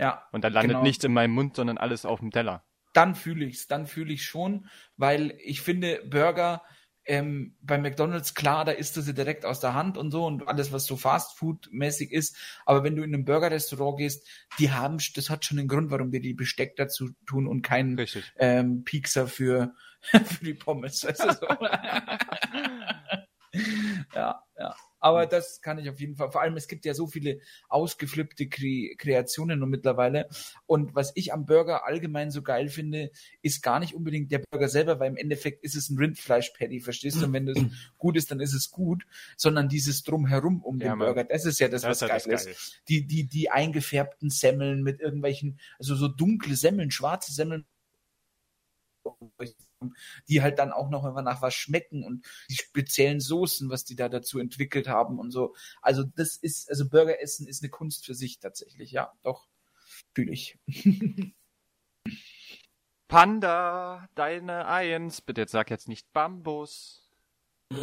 [0.00, 0.82] Ja, Und dann landet Genau.
[0.82, 2.64] nichts in meinem Mund, sondern alles auf dem Teller.
[2.94, 6.62] dann fühle ich's, dann fühle ich schon, weil ich finde Burger
[7.06, 10.46] ähm, bei McDonald's klar, da isst du sie direkt aus der Hand und so und
[10.48, 12.36] alles, was so Fast Food mäßig ist.
[12.64, 14.26] Aber wenn du in ein Burger-Restaurant gehst,
[14.58, 18.00] die haben, das hat schon einen Grund, warum die die Besteck dazu tun und keinen
[18.36, 19.74] ähm, Piekser für
[20.24, 21.04] für die Pommes.
[21.04, 21.46] Weißt du, so.
[24.14, 24.74] ja, ja.
[25.00, 26.30] Aber das kann ich auf jeden Fall.
[26.32, 27.38] Vor allem, es gibt ja so viele
[27.68, 30.30] ausgeflippte Kre Kreationen nur mittlerweile.
[30.64, 33.10] Und was ich am Burger allgemein so geil finde,
[33.42, 37.20] ist gar nicht unbedingt der Burger selber, weil im Endeffekt ist es ein Rindfleisch-Patty, verstehst
[37.20, 37.26] du?
[37.26, 37.58] Und wenn das
[37.98, 39.04] gut ist, dann ist es gut,
[39.36, 41.08] sondern dieses Drumherum um Ja, den Mann.
[41.08, 42.44] Burger, das ist ja das, Das was ist geil halt ist.
[42.46, 42.56] Geile.
[42.88, 47.66] Die, die, die eingefärbten Semmeln mit irgendwelchen, also so dunkle Semmeln, schwarze Semmeln,
[50.28, 53.96] die halt dann auch noch immer nach was schmecken und die speziellen Soßen, was die
[53.96, 55.54] da dazu entwickelt haben und so.
[55.82, 59.48] Also das ist, also Burger essen ist eine Kunst für sich tatsächlich, ja, doch,
[60.14, 60.58] fühle ich.
[63.08, 65.20] Panda, deine Eins.
[65.20, 67.08] Bitte jetzt sag jetzt nicht Bambus.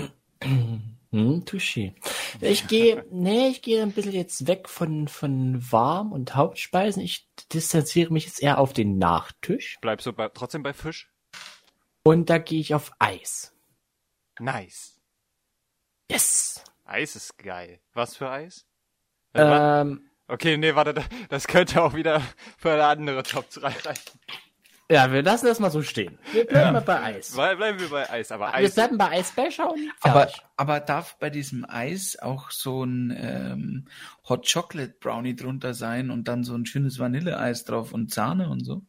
[1.13, 1.93] Hm, touché.
[2.39, 7.03] Ich gehe, nee, ich gehe ein bisschen jetzt weg von, von warm und Hauptspeisen.
[7.03, 9.77] Ich distanziere mich jetzt eher auf den Nachtisch.
[9.81, 11.11] Bleibst du bei, trotzdem bei Fisch?
[12.03, 13.53] Und da gehe ich auf Eis.
[14.39, 14.99] Nice.
[16.09, 16.63] Yes!
[16.85, 17.79] Eis ist geil.
[17.93, 18.65] Was für Eis?
[19.33, 22.21] Äh, Ähm, Okay, nee, warte, da- das könnte auch wieder
[22.57, 24.19] für eine andere Top 3 reichen.
[24.89, 26.17] ja, wir lassen das mal so stehen.
[26.31, 27.31] Wir bleiben mal bei Eis.
[27.33, 28.75] Bleiben wir bei Eis, aber Wir Eis.
[28.75, 33.87] bleiben bei Eisbecher und Aber, aber darf bei diesem Eis auch so ein ähm,
[34.29, 38.63] Hot Chocolate Brownie drunter sein und dann so ein schönes Vanilleeis drauf und Sahne und
[38.63, 38.83] so?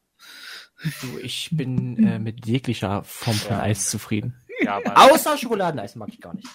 [1.01, 4.37] Du, ich bin äh, mit jeglicher Form von Eis zufrieden.
[4.63, 6.49] Ja, Außer Schokoladeneis mag ich gar nicht.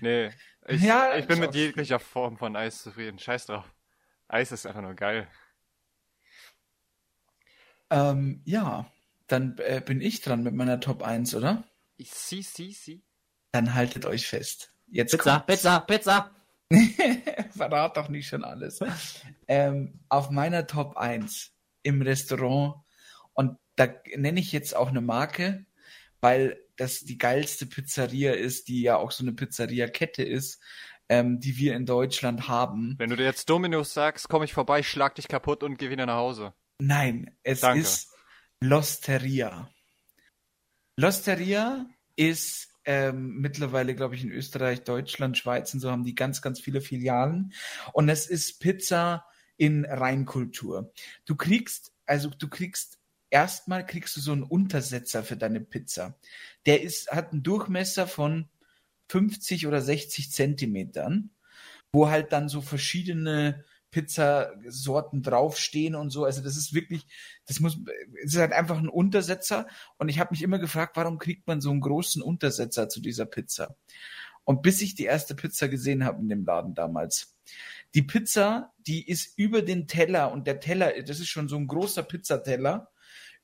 [0.00, 0.30] nee.
[0.68, 3.18] Ich, Ja, ich bin mit jeglicher Form von Eis zufrieden.
[3.18, 3.64] Scheiß drauf.
[4.28, 5.26] Eis ist einfach nur geil.
[7.90, 8.90] Ähm, ja,
[9.26, 11.64] dann äh, bin ich dran mit meiner Top 1, oder?
[11.96, 13.02] Ich, sie, sie, sie.
[13.52, 14.72] Dann haltet euch fest.
[14.86, 15.46] Jetzt Pizza, kommt's.
[15.46, 16.30] Pizza, Pizza.
[17.56, 18.80] Verrat doch nicht schon alles.
[19.48, 21.52] ähm, auf meiner Top 1
[21.82, 22.76] im Restaurant
[23.34, 25.64] und da nenne ich jetzt auch eine Marke,
[26.20, 30.60] weil das die geilste Pizzeria ist, die ja auch so eine Pizzeria-Kette ist,
[31.08, 32.94] ähm, die wir in Deutschland haben.
[32.98, 36.06] Wenn du dir jetzt Dominus sagst, komm ich vorbei, schlag dich kaputt und geh wieder
[36.06, 36.54] nach Hause.
[36.78, 37.80] Nein, es Danke.
[37.80, 38.08] ist
[38.60, 39.68] Losteria.
[40.96, 46.42] Losteria ist ähm, mittlerweile, glaube ich, in Österreich, Deutschland, Schweiz und so haben die ganz,
[46.42, 47.52] ganz viele Filialen.
[47.92, 49.24] Und es ist Pizza
[49.56, 50.92] in Reinkultur.
[51.24, 52.98] Du kriegst, also du kriegst
[53.32, 56.18] erstmal kriegst du so einen Untersetzer für deine Pizza.
[56.66, 58.48] Der ist, hat einen Durchmesser von
[59.08, 61.30] 50 oder 60 Zentimetern,
[61.92, 66.24] wo halt dann so verschiedene Pizzasorten draufstehen und so.
[66.24, 67.06] Also das ist wirklich,
[67.46, 67.78] das muss,
[68.22, 69.66] es ist halt einfach ein Untersetzer.
[69.98, 73.26] Und ich habe mich immer gefragt, warum kriegt man so einen großen Untersetzer zu dieser
[73.26, 73.76] Pizza?
[74.44, 77.36] Und bis ich die erste Pizza gesehen habe in dem Laden damals.
[77.94, 81.66] Die Pizza, die ist über den Teller und der Teller, das ist schon so ein
[81.66, 82.91] großer Pizzateller.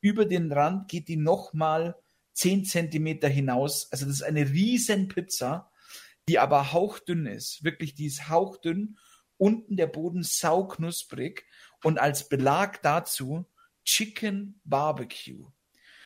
[0.00, 1.96] Über den Rand geht die nochmal
[2.34, 3.90] 10 Zentimeter hinaus.
[3.90, 5.70] Also das ist eine riesen Pizza,
[6.28, 7.64] die aber hauchdünn ist.
[7.64, 8.98] Wirklich, die ist hauchdünn.
[9.36, 11.44] Unten der Boden sauknusprig.
[11.82, 13.46] Und als Belag dazu
[13.84, 15.50] Chicken Barbecue.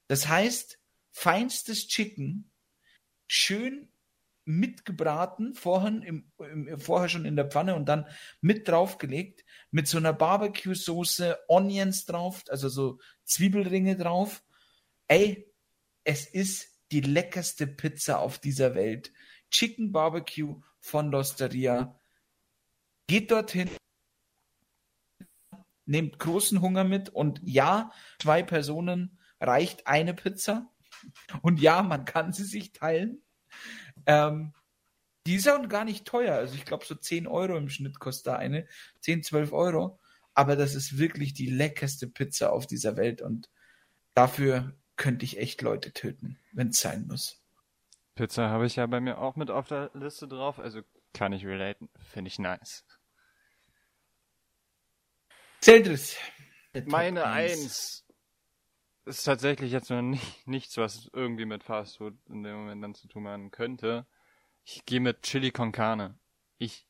[0.06, 0.78] Das heißt,
[1.10, 2.50] feinstes Chicken,
[3.26, 3.91] schön
[4.44, 8.06] mitgebraten, vorher, im, im, vorher schon in der Pfanne und dann
[8.40, 14.42] mit draufgelegt, mit so einer Barbecue-Soße, Onions drauf, also so Zwiebelringe drauf.
[15.08, 15.52] Ey,
[16.04, 19.12] es ist die leckerste Pizza auf dieser Welt.
[19.50, 21.98] Chicken Barbecue von Losteria.
[23.06, 23.70] Geht dorthin.
[25.84, 30.70] nehmt großen Hunger mit und ja, zwei Personen reicht eine Pizza.
[31.42, 33.22] Und ja, man kann sie sich teilen.
[34.06, 34.52] Ähm,
[35.26, 36.34] die ist auch gar nicht teuer.
[36.34, 38.66] Also ich glaube, so 10 Euro im Schnitt kostet da eine.
[39.00, 39.98] 10, 12 Euro.
[40.34, 43.50] Aber das ist wirklich die leckerste Pizza auf dieser Welt und
[44.14, 47.42] dafür könnte ich echt Leute töten, wenn es sein muss.
[48.14, 50.80] Pizza habe ich ja bei mir auch mit auf der Liste drauf, also
[51.12, 51.88] kann ich relaten.
[51.98, 52.84] Finde ich nice.
[55.60, 56.16] Zeltris.
[56.86, 58.01] Meine Eins
[59.04, 62.94] ist tatsächlich jetzt noch nicht, nichts, was irgendwie mit Fast Food in dem Moment dann
[62.94, 64.06] zu tun haben könnte.
[64.64, 66.18] Ich gehe mit Chili con Carne.
[66.58, 66.86] Ich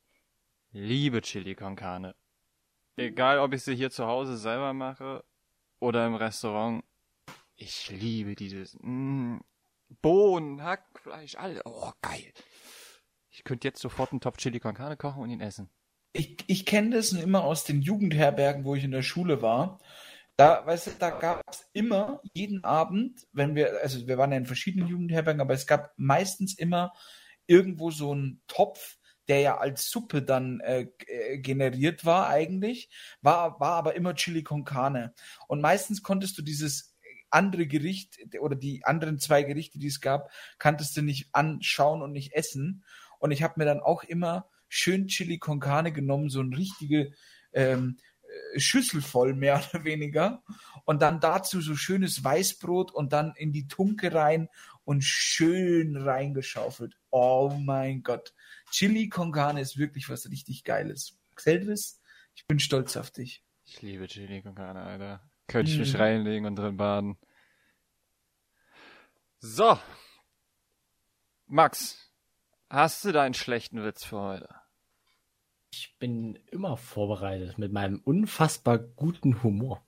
[0.73, 2.15] liebe Chili con Carne.
[2.97, 5.25] Egal, ob ich sie hier zu Hause selber mache
[5.79, 6.85] oder im Restaurant.
[7.57, 9.39] Ich liebe dieses mm,
[10.03, 11.63] Bohnen, Hackfleisch, alles.
[11.65, 12.33] Oh, geil.
[13.31, 15.71] Ich könnte jetzt sofort einen Topf Chili con Carne kochen und ihn essen.
[16.13, 19.79] Ich, ich kenne das immer aus den Jugendherbergen, wo ich in der Schule war.
[20.43, 24.39] Da, weißt du, da gab es immer jeden Abend, wenn wir, also wir waren ja
[24.39, 26.93] in verschiedenen Jugendherbergen, aber es gab meistens immer
[27.47, 32.91] irgendwo so einen Topf, der ja als Suppe dann äh, äh, generiert war eigentlich,
[33.21, 35.15] war, war aber immer Chili con Carne.
[35.47, 36.97] Und meistens konntest du dieses
[37.31, 42.11] andere Gericht oder die anderen zwei Gerichte, die es gab, kanntest du nicht anschauen und
[42.11, 42.83] nicht essen.
[43.21, 47.13] Und ich habe mir dann auch immer schön Chili con Carne genommen, so ein richtige
[47.53, 48.12] ähm, äh,
[48.57, 50.43] Schüssel voll, mehr oder weniger.
[50.85, 54.49] Und dann dazu so schönes Weißbrot und dann in die Tunke rein
[54.85, 56.97] und schön reingeschaufelt.
[57.11, 58.35] Oh mein Gott.
[58.71, 61.19] Chili con Carne ist wirklich was richtig Geiles.
[61.35, 62.01] Xelvis,
[62.35, 63.45] ich bin stolz auf dich.
[63.65, 65.31] Ich liebe Chili con Carne, Alter.
[65.47, 67.19] Könnte ich mich reinlegen und drin baden.
[69.39, 69.79] So.
[71.47, 72.11] Max,
[72.71, 74.62] hast du deinen schlechten Witz für heute?
[76.03, 79.87] Ich bin immer vorbereitet mit meinem unfassbar guten Humor.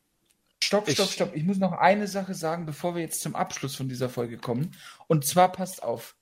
[0.63, 1.35] Stopp, stopp, stopp.
[1.35, 4.77] Ich muss noch eine Sache sagen, bevor wir jetzt zum Abschluss von dieser Folge kommen.
[5.09, 6.15] Und zwar passt auf.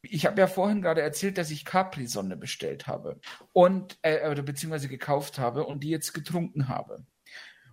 [0.00, 3.20] Ich habe ja vorhin gerade erzählt, dass ich Capri-Sonne bestellt habe
[3.52, 7.04] und äh, oder beziehungsweise gekauft habe und die jetzt getrunken habe.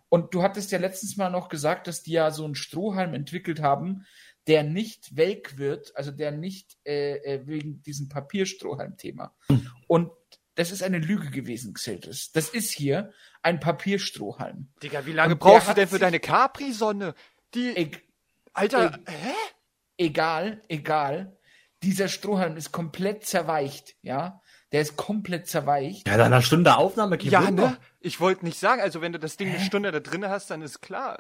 [0.09, 3.61] Und du hattest ja letztens mal noch gesagt, dass die ja so einen Strohhalm entwickelt
[3.61, 4.05] haben,
[4.47, 9.33] der nicht welk wird, also der nicht äh, äh wegen diesem Papierstrohhalm-Thema.
[9.47, 9.71] Hm.
[9.87, 10.11] Und
[10.55, 12.31] das ist eine Lüge gewesen, Xeltis.
[12.31, 14.69] Das ist hier ein Papierstrohhalm.
[14.81, 17.15] Digga, wie lange brauchst du denn für deine Capri-Sonne?
[17.53, 17.69] Die.
[17.69, 17.91] E
[18.53, 19.33] Alter, e hä?
[19.97, 21.37] Egal, egal.
[21.81, 24.41] Dieser Strohhalm ist komplett zerweicht, ja.
[24.71, 26.07] Der ist komplett zerweicht.
[26.07, 27.77] Ja, nach einer Stunde Aufnahme Ja, ne?
[27.99, 29.57] Ich wollte nicht sagen, also wenn du das Ding Hä?
[29.57, 31.19] eine Stunde da drin hast, dann ist klar.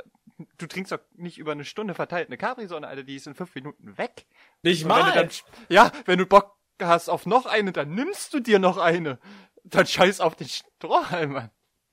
[0.57, 3.53] Du trinkst doch nicht über eine Stunde verteilt eine Capri-Sonne, Alter, die ist in fünf
[3.53, 4.25] Minuten weg.
[4.63, 5.13] Nicht mal.
[5.13, 5.29] Wenn dann,
[5.69, 9.19] ja, wenn du Bock hast auf noch eine, dann nimmst du dir noch eine.
[9.63, 11.51] Dann scheiß auf den Strohhalm an.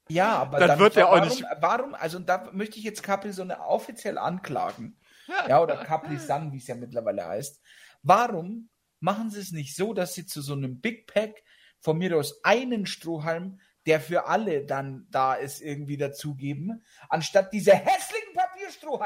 [0.09, 1.45] Ja, aber dann, dann wird er auch nicht.
[1.61, 4.99] Warum, also da möchte ich jetzt Capri Sonne offiziell anklagen.
[5.29, 7.61] Ja, ja oder Capri Sun, wie es ja mittlerweile heißt.
[8.03, 11.43] Warum machen sie es nicht so, dass sie zu so einem Big Pack
[11.81, 17.73] von mir aus einen Strohhalm, der für alle dann da ist, irgendwie dazugeben, anstatt diese
[17.73, 18.50] hässlichen Papierstrohhalme.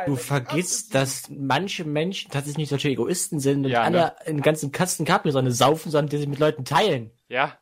[0.07, 4.21] Du vergisst, dass manche Menschen tatsächlich nicht solche Egoisten sind und ja, alle ne?
[4.27, 7.11] einen ganzen Kasten Capri-Sonne saufen, sondern die sie mit Leuten teilen.
[7.29, 7.59] Ja,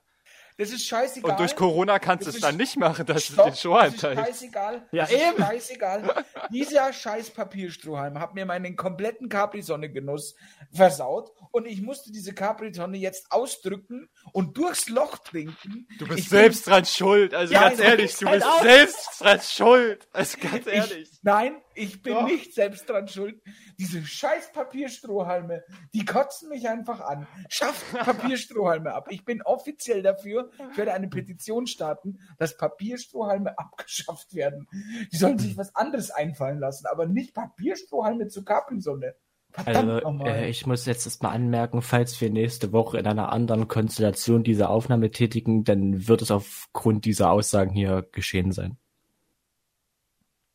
[0.58, 1.30] das ist scheißegal.
[1.30, 4.20] Und durch Corona kannst du es dann nicht machen, dass Stopp, du den Strohhalm teilst.
[4.20, 4.86] Das ist scheißegal.
[4.92, 5.36] Ja, das eben.
[5.36, 6.24] Ist scheißegal.
[6.50, 10.36] Dieser scheiß Papierstrohhalm hat mir meinen kompletten Capri-Sonne-Genuss
[10.70, 15.88] versaut und ich musste diese Capri-Sonne jetzt ausdrücken und durchs Loch trinken.
[15.98, 17.34] Du bist ich selbst bin, dran schuld.
[17.34, 20.08] Also ja, ganz ehrlich, du bist halt selbst dran schuld.
[20.12, 21.10] Also ganz ehrlich.
[21.10, 22.26] Ich, nein, ich bin Doch.
[22.26, 23.40] nicht selbst dran schuld.
[23.78, 25.62] Diese scheiß Papierstrohhalme,
[25.94, 27.26] die kotzen mich einfach an.
[27.48, 29.08] Schafft Papierstrohhalme ab.
[29.10, 30.50] Ich bin offiziell dafür.
[30.70, 34.66] Ich werde eine Petition starten, dass Papierstrohhalme abgeschafft werden.
[35.12, 39.14] Die sollen sich was anderes einfallen lassen, aber nicht Papierstrohhalme zur Capri-Sonne.
[39.54, 44.44] Also, äh, ich muss jetzt erstmal anmerken, falls wir nächste Woche in einer anderen Konstellation
[44.44, 48.78] diese Aufnahme tätigen, dann wird es aufgrund dieser Aussagen hier geschehen sein.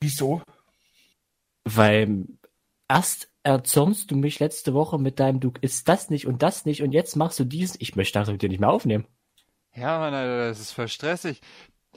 [0.02, 0.42] Wieso?
[1.76, 2.26] Weil
[2.88, 6.84] erst erzürnst du mich letzte Woche mit deinem, du ist das nicht und das nicht
[6.84, 7.76] und jetzt machst du dies.
[7.80, 9.08] Ich möchte das mit dir nicht mehr aufnehmen.
[9.74, 11.42] Ja, Mann, Alter, das ist voll stressig.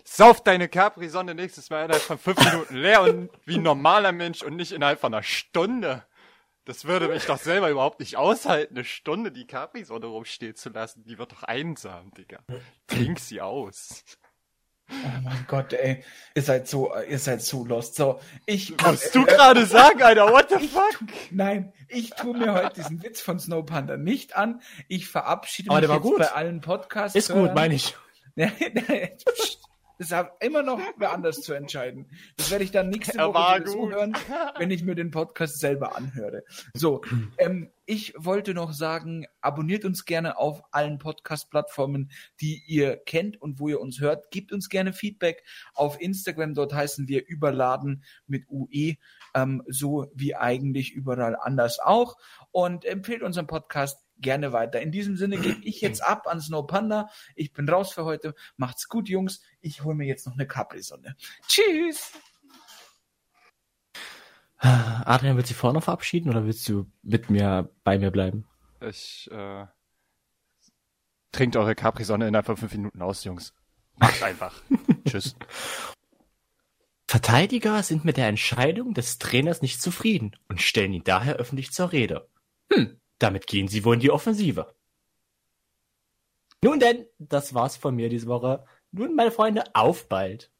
[0.04, 4.42] Sauf deine Capri-Sonne nächstes Mal innerhalb von fünf Minuten leer und wie ein normaler Mensch
[4.42, 6.04] und nicht innerhalb von einer Stunde.
[6.64, 11.04] Das würde mich doch selber überhaupt nicht aushalten, eine Stunde die Capri-Sonne rumstehen zu lassen.
[11.04, 12.40] Die wird doch einsam, Digga.
[12.86, 14.04] Trink sie aus.
[14.90, 16.02] Oh mein Gott, ey.
[16.34, 17.94] Ihr seid so, ihr seid so lost.
[17.94, 18.74] So, ich.
[18.82, 20.32] Was äh, du gerade sagen, Alter?
[20.32, 20.98] What the fuck?
[21.30, 24.60] Nein, ich tue mir heute diesen Witz von Snow Panda nicht an.
[24.88, 26.18] Ich verabschiede Aber mich jetzt gut.
[26.18, 27.16] bei allen Podcasts.
[27.16, 27.96] Ist gut, meine ich.
[30.00, 32.06] Das hat immer noch wer anders zu entscheiden.
[32.38, 33.92] Das werde ich dann nächste Woche war wieder so gut.
[33.92, 34.16] hören,
[34.58, 36.42] wenn ich mir den Podcast selber anhöre.
[36.72, 37.02] So,
[37.36, 43.60] ähm, ich wollte noch sagen, abonniert uns gerne auf allen Podcast-Plattformen, die ihr kennt und
[43.60, 44.30] wo ihr uns hört.
[44.30, 45.44] Gebt uns gerne Feedback
[45.74, 46.54] auf Instagram.
[46.54, 48.94] Dort heißen wir überladen mit UE,
[49.34, 52.16] ähm, so wie eigentlich überall anders auch.
[52.52, 54.80] Und empfehlt unseren Podcast gerne weiter.
[54.80, 57.08] In diesem Sinne gebe ich jetzt ab an Snow Panda.
[57.34, 58.34] Ich bin raus für heute.
[58.56, 59.42] Macht's gut, Jungs.
[59.60, 61.16] Ich hole mir jetzt noch eine Capri-Sonne.
[61.46, 62.12] Tschüss.
[64.58, 68.46] Adrian, willst du dich vorher noch verabschieden oder willst du mit mir bei mir bleiben?
[68.80, 69.66] Ich, äh,
[71.32, 73.54] trinkt eure Capri-Sonne innerhalb von fünf Minuten aus, Jungs.
[73.96, 74.60] Macht einfach.
[75.08, 75.34] Tschüss.
[77.06, 81.90] Verteidiger sind mit der Entscheidung des Trainers nicht zufrieden und stellen ihn daher öffentlich zur
[81.92, 82.28] Rede.
[82.72, 84.74] Hm, damit gehen sie wohl in die Offensive.
[86.62, 88.64] Nun denn, das war's von mir diese Woche.
[88.92, 90.50] Nun, meine Freunde, auf bald.